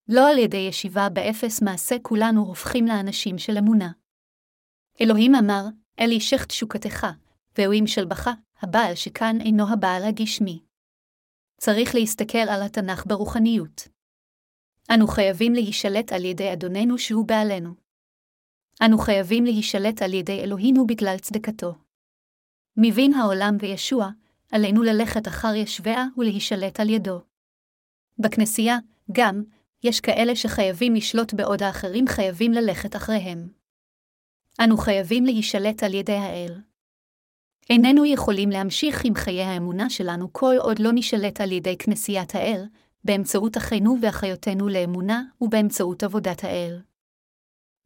לא 0.09 0.31
על 0.31 0.39
ידי 0.39 0.67
ישיבה 0.69 1.09
באפס 1.09 1.63
מעשה 1.63 1.97
כולנו 2.03 2.43
הופכים 2.43 2.87
לאנשים 2.87 3.39
של 3.39 3.59
אמונה. 3.59 3.91
אלוהים 5.01 5.35
אמר, 5.35 5.65
אל 6.01 6.11
אישך 6.11 6.45
תשוקתך, 6.45 7.07
והוא 7.59 7.75
ימשלבך, 7.75 8.31
הבעל 8.63 8.95
שכאן 8.95 9.37
אינו 9.41 9.65
הבעל 9.73 10.05
הגשמי. 10.05 10.63
צריך 11.61 11.95
להסתכל 11.95 12.39
על 12.39 12.63
התנ"ך 12.63 13.07
ברוחניות. 13.07 13.89
אנו 14.95 15.07
חייבים 15.07 15.53
להישלט 15.53 16.13
על 16.13 16.25
ידי 16.25 16.53
אדוננו 16.53 16.99
שהוא 16.99 17.27
בעלנו. 17.27 17.75
אנו 18.85 18.99
חייבים 18.99 19.45
להישלט 19.45 20.03
על 20.03 20.15
ידי 20.15 20.41
אלוהינו 20.41 20.87
בגלל 20.87 21.19
צדקתו. 21.19 21.75
מבין 22.77 23.15
העולם 23.15 23.57
וישוע, 23.61 24.11
עלינו 24.53 24.83
ללכת 24.83 25.29
אחר 25.29 25.55
ישביה 25.55 26.05
ולהישלט 26.17 26.81
על 26.81 26.91
ידו. 26.91 27.21
בכנסייה, 28.19 28.77
גם, 29.13 29.43
יש 29.85 30.01
כאלה 30.01 30.37
שחייבים 30.37 30.95
לשלוט 30.95 31.35
בעוד 31.35 31.63
האחרים 31.63 32.05
חייבים 32.09 32.53
ללכת 32.53 32.97
אחריהם. 32.97 33.49
אנו 34.65 34.77
חייבים 34.77 35.25
להישלט 35.25 35.83
על 35.83 35.95
ידי 35.95 36.17
האל. 36.17 36.61
איננו 37.71 38.05
יכולים 38.05 38.51
להמשיך 38.51 39.05
עם 39.05 39.15
חיי 39.15 39.43
האמונה 39.43 39.91
שלנו 39.91 40.33
כל 40.33 40.55
עוד 40.59 40.79
לא 40.79 40.91
נשלט 40.95 41.41
על 41.41 41.53
ידי 41.53 41.77
כנסיית 41.79 42.35
האל, 42.35 42.65
באמצעות 43.05 43.57
אחינו 43.57 43.97
ואחיותינו 44.03 44.69
לאמונה 44.69 45.23
ובאמצעות 45.41 46.03
עבודת 46.03 46.45
האל. 46.45 46.81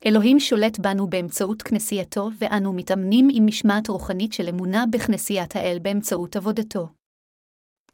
אלוהים 0.07 0.41
שולט 0.41 0.79
בנו 0.79 1.07
באמצעות 1.07 1.63
כנסייתו, 1.63 2.29
ואנו 2.39 2.73
מתאמנים 2.73 3.29
עם 3.33 3.47
משמעת 3.47 3.89
רוחנית 3.89 4.33
של 4.33 4.49
אמונה 4.49 4.85
בכנסיית 4.91 5.57
האל 5.57 5.79
באמצעות 5.83 6.37
עבודתו. 6.37 6.89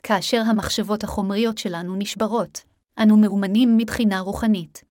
כאשר 0.02 0.43
המחשבות 0.47 1.05
החומריות 1.05 1.59
שלנו 1.59 1.97
נשברות, 1.97 2.64
אנו 3.02 3.16
מאומנים 3.16 3.76
מבחינה 3.76 4.21
רוחנית. 4.21 4.85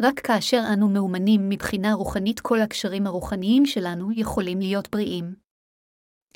רק 0.00 0.20
כאשר 0.20 0.62
אנו 0.72 0.88
מאומנים 0.88 1.48
מבחינה 1.48 1.94
רוחנית 1.94 2.40
כל 2.40 2.60
הקשרים 2.60 3.06
הרוחניים 3.06 3.66
שלנו 3.66 4.12
יכולים 4.12 4.58
להיות 4.58 4.90
בריאים. 4.90 5.45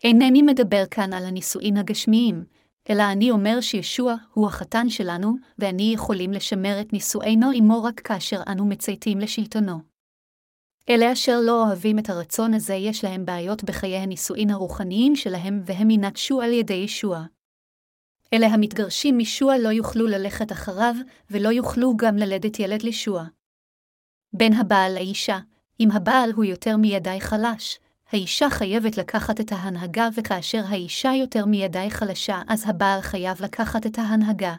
אינני 0.05 0.43
מדבר 0.43 0.85
כאן 0.91 1.13
על 1.13 1.25
הנישואין 1.25 1.77
הגשמיים, 1.77 2.45
אלא 2.91 3.03
אני 3.13 3.31
אומר 3.31 3.61
שישוע 3.61 4.15
הוא 4.35 4.47
החתן 4.47 4.89
שלנו, 4.89 5.35
ואני 5.59 5.93
יכולים 5.95 6.33
לשמר 6.33 6.81
את 6.81 6.93
נישואינו 6.93 7.51
עמו 7.55 7.83
רק 7.83 8.01
כאשר 8.01 8.43
אנו 8.49 8.67
מצייתים 8.67 9.19
לשלטונו. 9.19 9.79
אלה 10.89 11.13
אשר 11.13 11.41
לא 11.41 11.67
אוהבים 11.67 11.99
את 11.99 12.11
הרצון 12.11 12.55
הזה 12.55 12.75
יש 12.75 13.05
להם 13.05 13.25
בעיות 13.25 13.65
בחיי 13.65 13.97
הנישואין 13.97 14.51
הרוחניים 14.51 15.17
שלהם, 15.17 15.63
והם 15.65 15.91
ינטשו 15.91 16.41
על 16.41 16.53
ידי 16.53 16.75
ישוע. 16.75 17.25
אלה 18.35 18.47
המתגרשים 18.47 19.17
מישוע 19.17 19.59
לא 19.59 19.69
יוכלו 19.69 20.07
ללכת 20.07 20.53
אחריו, 20.53 20.95
ולא 21.31 21.49
יוכלו 21.49 21.97
גם 21.97 22.17
ללדת 22.17 22.59
ילד 22.61 22.83
לישוע. 22.83 23.25
בין 24.33 24.53
הבעל 24.53 24.95
לאישה, 24.95 25.39
אם 25.81 25.91
הבעל 25.91 26.33
הוא 26.33 26.45
יותר 26.45 26.77
מידי 26.77 27.21
חלש, 27.21 27.79
האישה 28.13 28.51
חייבת 28.51 28.99
לקחת 28.99 29.41
את 29.41 29.53
ההנהגה, 29.53 30.09
וכאשר 30.17 30.63
האישה 30.69 31.11
יותר 31.21 31.45
מידי 31.45 31.91
חלשה, 31.91 32.43
אז 32.49 32.65
הבעל 32.69 33.01
חייב 33.01 33.43
לקחת 33.43 33.87
את 33.87 33.99
ההנהגה. 33.99 34.55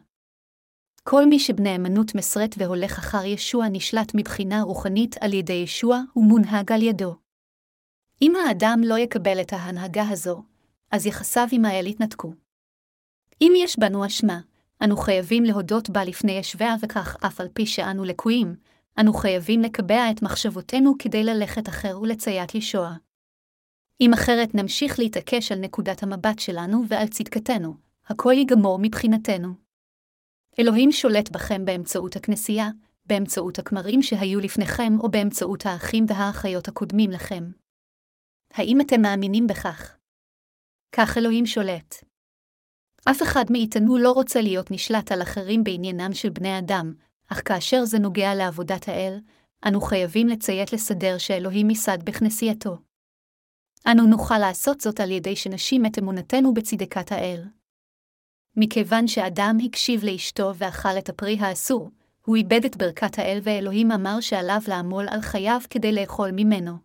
כל 1.03 1.25
מי 1.25 1.39
שבנאמנות 1.39 2.15
מסרת 2.15 2.55
והולך 2.57 2.97
אחר 2.97 3.25
ישוע 3.25 3.65
נשלט 3.71 4.11
מבחינה 4.15 4.61
רוחנית 4.61 5.15
על 5.21 5.33
ידי 5.33 5.53
ישוע 5.53 6.01
ומונהג 6.15 6.71
על 6.71 6.81
ידו. 6.81 7.15
אם 8.21 8.33
האדם 8.35 8.81
לא 8.85 8.97
יקבל 8.97 9.41
את 9.41 9.53
ההנהגה 9.53 10.09
הזו, 10.09 10.43
אז 10.91 11.05
יחסיו 11.05 11.47
עם 11.51 11.65
האל 11.65 11.87
יתנתקו. 11.87 12.33
אם 13.41 13.53
יש 13.55 13.79
בנו 13.79 14.05
אשמה, 14.05 14.39
אנו 14.83 14.97
חייבים 14.97 15.43
להודות 15.43 15.89
בה 15.89 16.03
לפני 16.03 16.31
ישביה 16.31 16.75
וכך 16.81 17.17
אף 17.25 17.41
על 17.41 17.47
פי 17.53 17.65
שאנו 17.65 18.03
לקויים, 18.03 18.55
אנו 18.99 19.13
חייבים 19.13 19.61
לקבע 19.61 20.11
את 20.11 20.21
מחשבותינו 20.21 20.93
כדי 20.99 21.23
ללכת 21.23 21.69
אחר 21.69 21.99
ולציית 22.01 22.55
ישוע. 22.55 22.95
אם 24.01 24.13
אחרת 24.13 24.55
נמשיך 24.55 24.99
להתעקש 24.99 25.51
על 25.51 25.59
נקודת 25.59 26.03
המבט 26.03 26.39
שלנו 26.39 26.83
ועל 26.87 27.07
צדקתנו, 27.07 27.75
הכל 28.07 28.33
ייגמור 28.33 28.79
מבחינתנו. 28.81 29.53
אלוהים 30.59 30.91
שולט 30.91 31.29
בכם 31.29 31.65
באמצעות 31.65 32.15
הכנסייה, 32.15 32.69
באמצעות 33.05 33.59
הכמרים 33.59 34.01
שהיו 34.01 34.39
לפניכם 34.39 34.99
או 34.99 35.11
באמצעות 35.11 35.65
האחים 35.65 36.05
והאחיות 36.07 36.67
הקודמים 36.67 37.11
לכם. 37.11 37.43
האם 38.53 38.81
אתם 38.81 39.01
מאמינים 39.01 39.47
בכך? 39.47 39.97
כך 40.95 41.17
אלוהים 41.17 41.45
שולט. 41.45 41.95
אף 43.11 43.21
אחד 43.23 43.45
מאיתנו 43.49 43.97
לא 43.97 44.11
רוצה 44.11 44.41
להיות 44.41 44.71
נשלט 44.71 45.11
על 45.11 45.21
אחרים 45.21 45.63
בעניינם 45.63 46.13
של 46.13 46.29
בני 46.29 46.59
אדם, 46.59 46.93
אך 47.27 47.41
כאשר 47.45 47.85
זה 47.85 47.99
נוגע 47.99 48.35
לעבודת 48.35 48.87
האל, 48.87 49.19
אנו 49.67 49.81
חייבים 49.81 50.27
לציית 50.27 50.73
לסדר 50.73 51.17
שאלוהים 51.17 51.69
ייסד 51.69 52.03
בכנסייתו. 52.03 52.90
אנו 53.87 54.07
נוכל 54.07 54.37
לעשות 54.37 54.81
זאת 54.81 54.99
על 54.99 55.11
ידי 55.11 55.35
שנשים 55.35 55.85
את 55.85 55.99
אמונתנו 55.99 56.53
בצדקת 56.53 57.11
האל. 57.11 57.43
מכיוון 58.57 59.07
שאדם 59.07 59.57
הקשיב 59.65 60.03
לאשתו 60.03 60.51
ואכל 60.55 60.97
את 60.97 61.09
הפרי 61.09 61.37
האסור, 61.39 61.89
הוא 62.25 62.35
איבד 62.35 62.65
את 62.65 62.77
ברכת 62.77 63.19
האל 63.19 63.39
ואלוהים 63.43 63.91
אמר 63.91 64.19
שעליו 64.19 64.61
לעמול 64.67 65.05
על 65.09 65.21
חייו 65.21 65.59
כדי 65.69 65.91
לאכול 65.91 66.29
ממנו. 66.31 66.77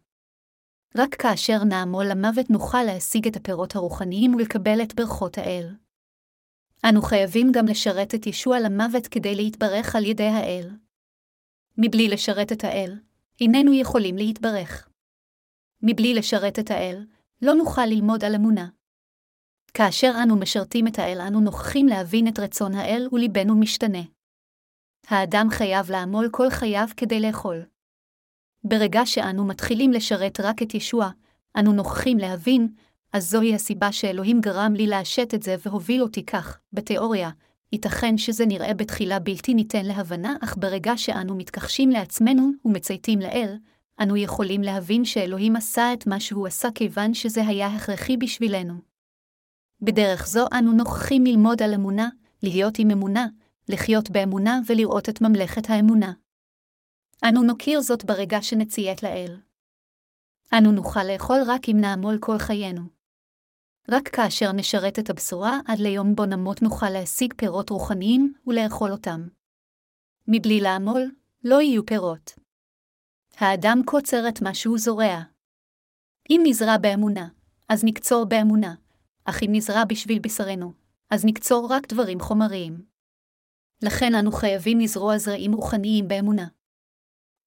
רק 0.96 1.14
כאשר 1.14 1.64
נעמול 1.64 2.06
למוות 2.06 2.50
נוכל 2.50 2.82
להשיג 2.82 3.26
את 3.26 3.36
הפירות 3.36 3.76
הרוחניים 3.76 4.34
ולקבל 4.34 4.82
את 4.82 4.94
ברכות 4.94 5.38
האל. 5.38 5.74
אנו 6.88 7.02
חייבים 7.02 7.52
גם 7.52 7.66
לשרת 7.66 8.14
את 8.14 8.26
ישוע 8.26 8.60
למוות 8.60 9.06
כדי 9.06 9.34
להתברך 9.34 9.96
על 9.96 10.04
ידי 10.04 10.28
האל. 10.28 10.70
מבלי 11.78 12.08
לשרת 12.08 12.52
את 12.52 12.64
האל, 12.64 12.98
איננו 13.40 13.72
יכולים 13.72 14.16
להתברך. 14.16 14.88
מבלי 15.82 16.14
לשרת 16.14 16.58
את 16.58 16.70
האל, 16.70 17.04
לא 17.42 17.54
נוכל 17.54 17.86
ללמוד 17.86 18.24
על 18.24 18.34
אמונה. 18.34 18.68
כאשר 19.74 20.12
אנו 20.22 20.36
משרתים 20.36 20.86
את 20.86 20.98
האל, 20.98 21.20
אנו 21.20 21.40
נוכחים 21.40 21.86
להבין 21.86 22.28
את 22.28 22.38
רצון 22.38 22.74
האל 22.74 23.08
וליבנו 23.12 23.56
משתנה. 23.56 24.02
האדם 25.08 25.46
חייב 25.50 25.90
לעמול 25.90 26.28
כל 26.32 26.50
חייו 26.50 26.86
כדי 26.96 27.20
לאכול. 27.20 27.62
ברגע 28.64 29.06
שאנו 29.06 29.44
מתחילים 29.44 29.92
לשרת 29.92 30.40
רק 30.40 30.62
את 30.62 30.74
ישוע, 30.74 31.10
אנו 31.56 31.72
נוכחים 31.72 32.18
להבין, 32.18 32.68
אז 33.12 33.30
זוהי 33.30 33.54
הסיבה 33.54 33.92
שאלוהים 33.92 34.40
גרם 34.40 34.74
לי 34.74 34.86
לעשת 34.86 35.34
את 35.34 35.42
זה 35.42 35.56
והוביל 35.66 36.02
אותי 36.02 36.26
כך, 36.26 36.58
בתיאוריה, 36.72 37.30
ייתכן 37.72 38.18
שזה 38.18 38.46
נראה 38.46 38.74
בתחילה 38.74 39.18
בלתי 39.18 39.54
ניתן 39.54 39.86
להבנה, 39.86 40.36
אך 40.44 40.56
ברגע 40.56 40.96
שאנו 40.96 41.36
מתכחשים 41.36 41.90
לעצמנו 41.90 42.50
ומצייתים 42.64 43.18
לאל, 43.18 43.56
אנו 44.02 44.16
יכולים 44.16 44.62
להבין 44.62 45.04
שאלוהים 45.04 45.56
עשה 45.56 45.92
את 45.92 46.06
מה 46.06 46.20
שהוא 46.20 46.46
עשה 46.46 46.68
כיוון 46.74 47.14
שזה 47.14 47.46
היה 47.46 47.66
הכרחי 47.66 48.16
בשבילנו. 48.16 48.74
בדרך 49.80 50.26
זו 50.26 50.46
אנו 50.58 50.72
נוכחים 50.72 51.24
ללמוד 51.24 51.62
על 51.62 51.74
אמונה, 51.74 52.08
להיות 52.42 52.78
עם 52.78 52.90
אמונה, 52.90 53.26
לחיות 53.68 54.10
באמונה 54.10 54.60
ולראות 54.66 55.08
את 55.08 55.20
ממלכת 55.20 55.70
האמונה. 55.70 56.12
אנו 57.24 57.42
נוקיר 57.42 57.80
זאת 57.80 58.04
ברגע 58.04 58.42
שנציית 58.42 59.02
לאל. 59.02 59.40
אנו 60.58 60.72
נוכל 60.72 61.04
לאכול 61.04 61.38
רק 61.46 61.68
אם 61.68 61.76
נעמול 61.80 62.18
כל 62.20 62.38
חיינו. 62.38 62.82
רק 63.88 64.08
כאשר 64.08 64.52
נשרת 64.52 64.98
את 64.98 65.10
הבשורה 65.10 65.60
עד 65.66 65.78
ליום 65.78 66.14
בו 66.14 66.26
נמות 66.26 66.62
נוכל 66.62 66.90
להשיג 66.90 67.34
פירות 67.36 67.70
רוחניים 67.70 68.34
ולאכול 68.46 68.92
אותם. 68.92 69.28
מבלי 70.28 70.60
לעמול, 70.60 71.10
לא 71.44 71.60
יהיו 71.60 71.86
פירות. 71.86 72.45
האדם 73.38 73.80
קוצר 73.84 74.28
את 74.28 74.42
מה 74.42 74.54
שהוא 74.54 74.78
זורע. 74.78 75.22
אם 76.30 76.40
נזרע 76.44 76.76
באמונה, 76.78 77.28
אז 77.68 77.84
נקצור 77.84 78.24
באמונה, 78.24 78.74
אך 79.24 79.42
אם 79.42 79.48
נזרע 79.52 79.84
בשביל 79.84 80.18
בשרנו, 80.18 80.72
אז 81.10 81.24
נקצור 81.24 81.66
רק 81.70 81.92
דברים 81.92 82.20
חומריים. 82.20 82.84
לכן 83.82 84.14
אנו 84.14 84.32
חייבים 84.32 84.80
לזרוע 84.80 85.18
זרעים 85.18 85.52
רוחניים 85.52 86.08
באמונה. 86.08 86.46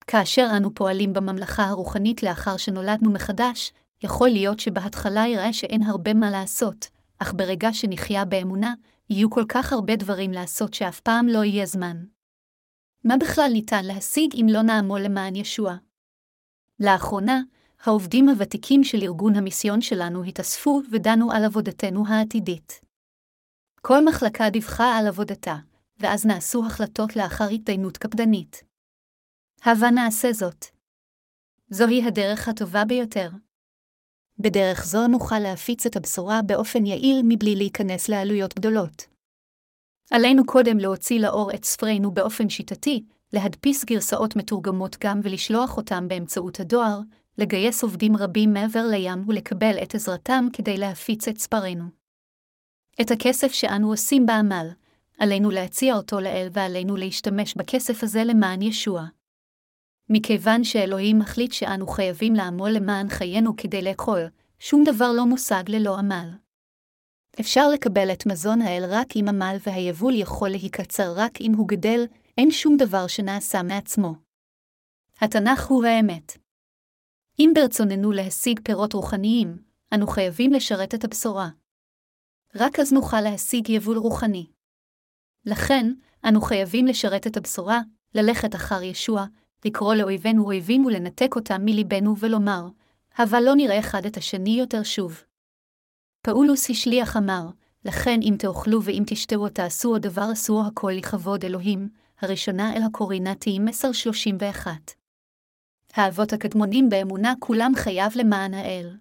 כאשר 0.08 0.48
אנו 0.58 0.76
פועלים 0.76 1.14
בממלכה 1.14 1.64
הרוחנית 1.64 2.24
לאחר 2.24 2.58
שנולדנו 2.58 3.12
מחדש, 3.12 3.74
יכול 4.04 4.30
להיות 4.30 4.60
שבהתחלה 4.60 5.28
יראה 5.28 5.54
שאין 5.54 5.84
הרבה 5.84 6.14
מה 6.14 6.32
לעשות, 6.32 6.88
אך 7.20 7.34
ברגע 7.34 7.74
שנחיה 7.74 8.26
באמונה, 8.26 8.74
יהיו 9.10 9.30
כל 9.30 9.44
כך 9.50 9.74
הרבה 9.74 9.96
דברים 9.96 10.32
לעשות 10.32 10.74
שאף 10.74 11.00
פעם 11.00 11.28
לא 11.28 11.44
יהיה 11.44 11.66
זמן. 11.66 11.98
מה 13.04 13.18
בכלל 13.18 13.50
ניתן 13.54 13.86
להשיג 13.86 14.34
אם 14.34 14.46
לא 14.50 14.62
נעמול 14.62 15.02
למען 15.02 15.36
ישוע? 15.36 15.76
לאחרונה, 16.80 17.42
העובדים 17.84 18.30
הוותיקים 18.30 18.84
של 18.84 18.98
ארגון 19.02 19.36
המיסיון 19.36 19.82
שלנו 19.82 20.24
התאספו 20.24 20.82
ודנו 20.92 21.32
על 21.32 21.44
עבודתנו 21.46 22.08
העתידית. 22.08 22.82
כל 23.82 24.06
מחלקה 24.06 24.50
דיווחה 24.50 24.98
על 24.98 25.08
עבודתה, 25.08 25.56
ואז 26.00 26.26
נעשו 26.26 26.66
החלטות 26.66 27.16
לאחר 27.16 27.48
התדיינות 27.48 27.98
קפדנית. 27.98 28.64
הבה 29.64 29.92
נעשה 29.92 30.34
זאת. 30.34 30.66
זוהי 31.70 32.04
הדרך 32.08 32.48
הטובה 32.48 32.86
ביותר. 32.86 33.30
בדרך 34.40 34.86
זו 34.86 35.08
נוכל 35.08 35.40
להפיץ 35.40 35.86
את 35.86 35.96
הבשורה 35.96 36.42
באופן 36.46 36.86
יעיל 36.86 37.22
מבלי 37.24 37.56
להיכנס 37.56 38.10
לעלויות 38.10 38.56
גדולות. 38.56 39.19
עלינו 40.12 40.46
קודם 40.46 40.78
להוציא 40.78 41.20
לאור 41.20 41.54
את 41.54 41.66
ספרינו 41.66 42.12
באופן 42.12 42.50
שיטתי, 42.50 43.04
להדפיס 43.34 43.86
גרסאות 43.86 44.36
מתורגמות 44.36 44.98
גם 45.04 45.20
ולשלוח 45.24 45.78
אותם 45.78 46.08
באמצעות 46.08 46.60
הדואר, 46.60 47.00
לגייס 47.38 47.84
עובדים 47.84 48.18
רבים 48.18 48.54
מעבר 48.54 48.88
לים 48.92 49.24
ולקבל 49.28 49.76
את 49.84 49.96
עזרתם 49.96 50.48
כדי 50.54 50.78
להפיץ 50.78 51.28
את 51.28 51.38
ספרינו. 51.38 51.84
את 53.02 53.12
הכסף 53.12 53.52
שאנו 53.52 53.90
עושים 53.90 54.26
בעמל, 54.26 54.68
עלינו 55.20 55.52
להציע 55.52 55.96
אותו 55.96 56.20
לאל 56.20 56.48
ועלינו 56.54 56.96
להשתמש 56.96 57.56
בכסף 57.56 58.04
הזה 58.04 58.24
למען 58.24 58.62
ישוע. 58.62 59.06
מכיוון 60.10 60.64
שאלוהים 60.64 61.20
מחליט 61.20 61.52
שאנו 61.52 61.88
חייבים 61.88 62.34
לעמול 62.34 62.70
למען 62.70 63.10
חיינו 63.10 63.56
כדי 63.58 63.82
לאכול, 63.82 64.20
שום 64.60 64.84
דבר 64.84 65.12
לא 65.12 65.26
מושג 65.26 65.64
ללא 65.68 65.98
עמל. 65.98 66.30
אפשר 67.40 67.70
לקבל 67.70 68.12
את 68.12 68.26
מזון 68.26 68.62
האל 68.62 68.84
רק 68.90 69.08
אם 69.16 69.26
עמל 69.30 69.56
והיבול 69.68 70.14
יכול 70.16 70.50
להיקצר 70.50 71.14
רק 71.16 71.42
אם 71.42 71.52
הוא 71.58 71.68
גדל, 71.68 72.06
אין 72.38 72.52
שום 72.52 72.78
דבר 72.78 73.08
שנעשה 73.08 73.64
מעצמו. 73.64 74.16
התנ"ך 75.22 75.68
הוא 75.68 75.86
האמת. 75.86 76.38
אם 77.40 77.52
ברצוננו 77.56 78.12
להשיג 78.12 78.60
פירות 78.64 78.94
רוחניים, 78.94 79.58
אנו 79.94 80.08
חייבים 80.08 80.54
לשרת 80.54 80.96
את 80.96 81.04
הבשורה. 81.04 81.50
רק 82.56 82.80
אז 82.80 82.94
נוכל 82.94 83.22
להשיג 83.22 83.70
יבול 83.70 83.98
רוחני. 83.98 84.46
לכן, 85.46 85.94
אנו 86.30 86.42
חייבים 86.42 86.88
לשרת 86.88 87.28
את 87.28 87.38
הבשורה, 87.38 87.82
ללכת 88.16 88.56
אחר 88.56 88.84
ישוע, 88.84 89.26
לקרוא 89.66 89.96
לאויבינו 89.96 90.46
אויבים 90.46 90.86
ולנתק 90.86 91.36
אותם 91.36 91.66
מליבנו 91.66 92.18
ולומר, 92.20 92.68
אבל 93.20 93.44
לא 93.46 93.56
נראה 93.56 93.80
אחד 93.80 94.06
את 94.06 94.18
השני 94.18 94.60
יותר 94.60 94.84
שוב. 94.84 95.29
פאולוס 96.22 96.70
השליח 96.70 97.18
אמר, 97.18 97.48
לכן 97.86 98.20
אם 98.22 98.36
תאכלו 98.40 98.84
ואם 98.84 99.04
תשתהו 99.08 99.50
תעשו 99.50 99.90
עוד 99.90 100.02
דבר 100.02 100.28
עשו 100.32 100.62
הכל 100.68 100.92
לכבוד 100.96 101.46
אלוהים, 101.46 101.90
הראשונה 102.22 102.76
אל 102.76 102.82
הקורינתיים 102.84 103.68
10:31. 103.68 104.68
האבות 105.94 106.34
הקדמונים 106.34 106.90
באמונה 106.90 107.34
כולם 107.40 107.72
חייב 107.76 108.12
למען 108.16 108.54
האל. 108.54 108.98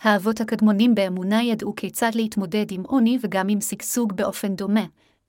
האבות 0.00 0.40
הקדמונים 0.40 0.94
באמונה 0.94 1.42
ידעו 1.42 1.74
כיצד 1.76 2.10
להתמודד 2.14 2.66
עם 2.70 2.82
עוני 2.82 3.18
וגם 3.22 3.48
עם 3.48 3.60
שגשוג 3.60 4.12
באופן 4.12 4.54
דומה, 4.54 4.86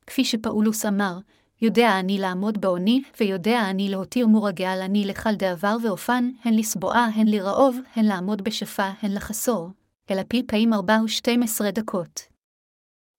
כפי 0.07 0.25
שפאולוס 0.25 0.85
אמר, 0.85 1.19
יודע 1.61 1.99
אני 1.99 2.17
לעמוד 2.17 2.61
בעוני, 2.61 3.01
ויודע 3.19 3.69
אני 3.69 3.89
להותיר 3.89 4.27
מורגע 4.27 4.71
על 4.71 4.81
אני 4.81 5.05
לכל 5.05 5.35
דעבר 5.35 5.77
ואופן, 5.83 6.31
הן 6.43 6.53
לסבועה, 6.53 7.05
הן 7.15 7.27
לרעוב, 7.27 7.77
הן 7.95 8.05
לעמוד 8.05 8.41
בשפה, 8.41 8.89
הן 9.01 9.13
לחסור, 9.13 9.69
אלא 10.11 10.21
פי 10.27 10.43
פעמים 10.47 10.73
ארבע 10.73 10.97
ושתים 11.05 11.43
עשרה 11.43 11.71
דקות. 11.71 12.21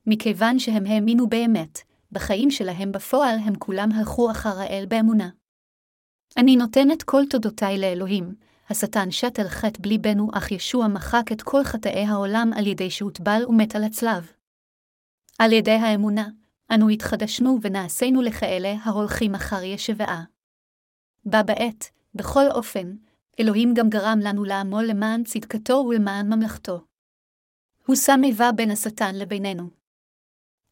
מכיוון 0.06 0.58
שהם 0.58 0.86
האמינו 0.86 1.28
באמת, 1.28 1.78
בחיים 2.12 2.50
שלהם 2.50 2.92
בפועל 2.92 3.38
הם 3.38 3.54
כולם 3.58 3.92
הלכו 3.92 4.30
אחר 4.30 4.58
האל 4.58 4.84
באמונה. 4.88 5.30
אני 6.36 6.56
נותנת 6.56 7.02
כל 7.02 7.22
תודותיי 7.30 7.78
לאלוהים, 7.78 8.34
השטן 8.70 9.10
שט 9.10 9.38
על 9.38 9.48
חטא 9.48 9.82
בליבנו, 9.82 10.28
אך 10.32 10.52
ישוע 10.52 10.88
מחק 10.88 11.32
את 11.32 11.42
כל 11.42 11.64
חטאי 11.64 12.04
העולם 12.04 12.50
על 12.56 12.66
ידי 12.66 12.90
שהוטבל 12.90 13.42
ומת 13.48 13.74
על 13.74 13.84
הצלב. 13.84 14.32
על 15.38 15.52
ידי 15.52 15.70
האמונה, 15.70 16.28
אנו 16.74 16.88
התחדשנו 16.88 17.58
ונעשינו 17.62 18.22
לכאלה 18.22 18.74
ההולכים 18.82 19.34
אחר 19.34 19.62
ישבעה. 19.62 20.24
בה 21.24 21.42
בעת, 21.42 21.90
בכל 22.14 22.50
אופן, 22.50 22.92
אלוהים 23.40 23.74
גם 23.74 23.88
גרם 23.88 24.18
לנו 24.22 24.44
לעמול 24.44 24.84
למען 24.84 25.24
צדקתו 25.24 25.74
ולמען 25.74 26.32
ממלכתו. 26.32 26.80
הוא 27.86 27.96
שם 27.96 28.20
איבה 28.24 28.52
בין 28.56 28.70
השטן 28.70 29.14
לבינינו. 29.14 29.70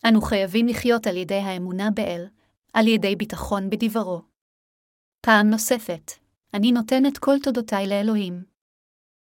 אנו 0.09 0.21
חייבים 0.21 0.67
לחיות 0.67 1.07
על 1.07 1.17
ידי 1.17 1.35
האמונה 1.35 1.91
באל, 1.91 2.27
על 2.73 2.87
ידי 2.87 3.17
ביטחון 3.17 3.71
בדברו. 3.71 4.23
פעם 5.21 5.51
נוספת, 5.51 6.13
אני 6.55 6.73
נותנת 6.73 7.19
כל 7.19 7.35
תודותיי 7.43 7.87
לאלוהים. 7.87 8.58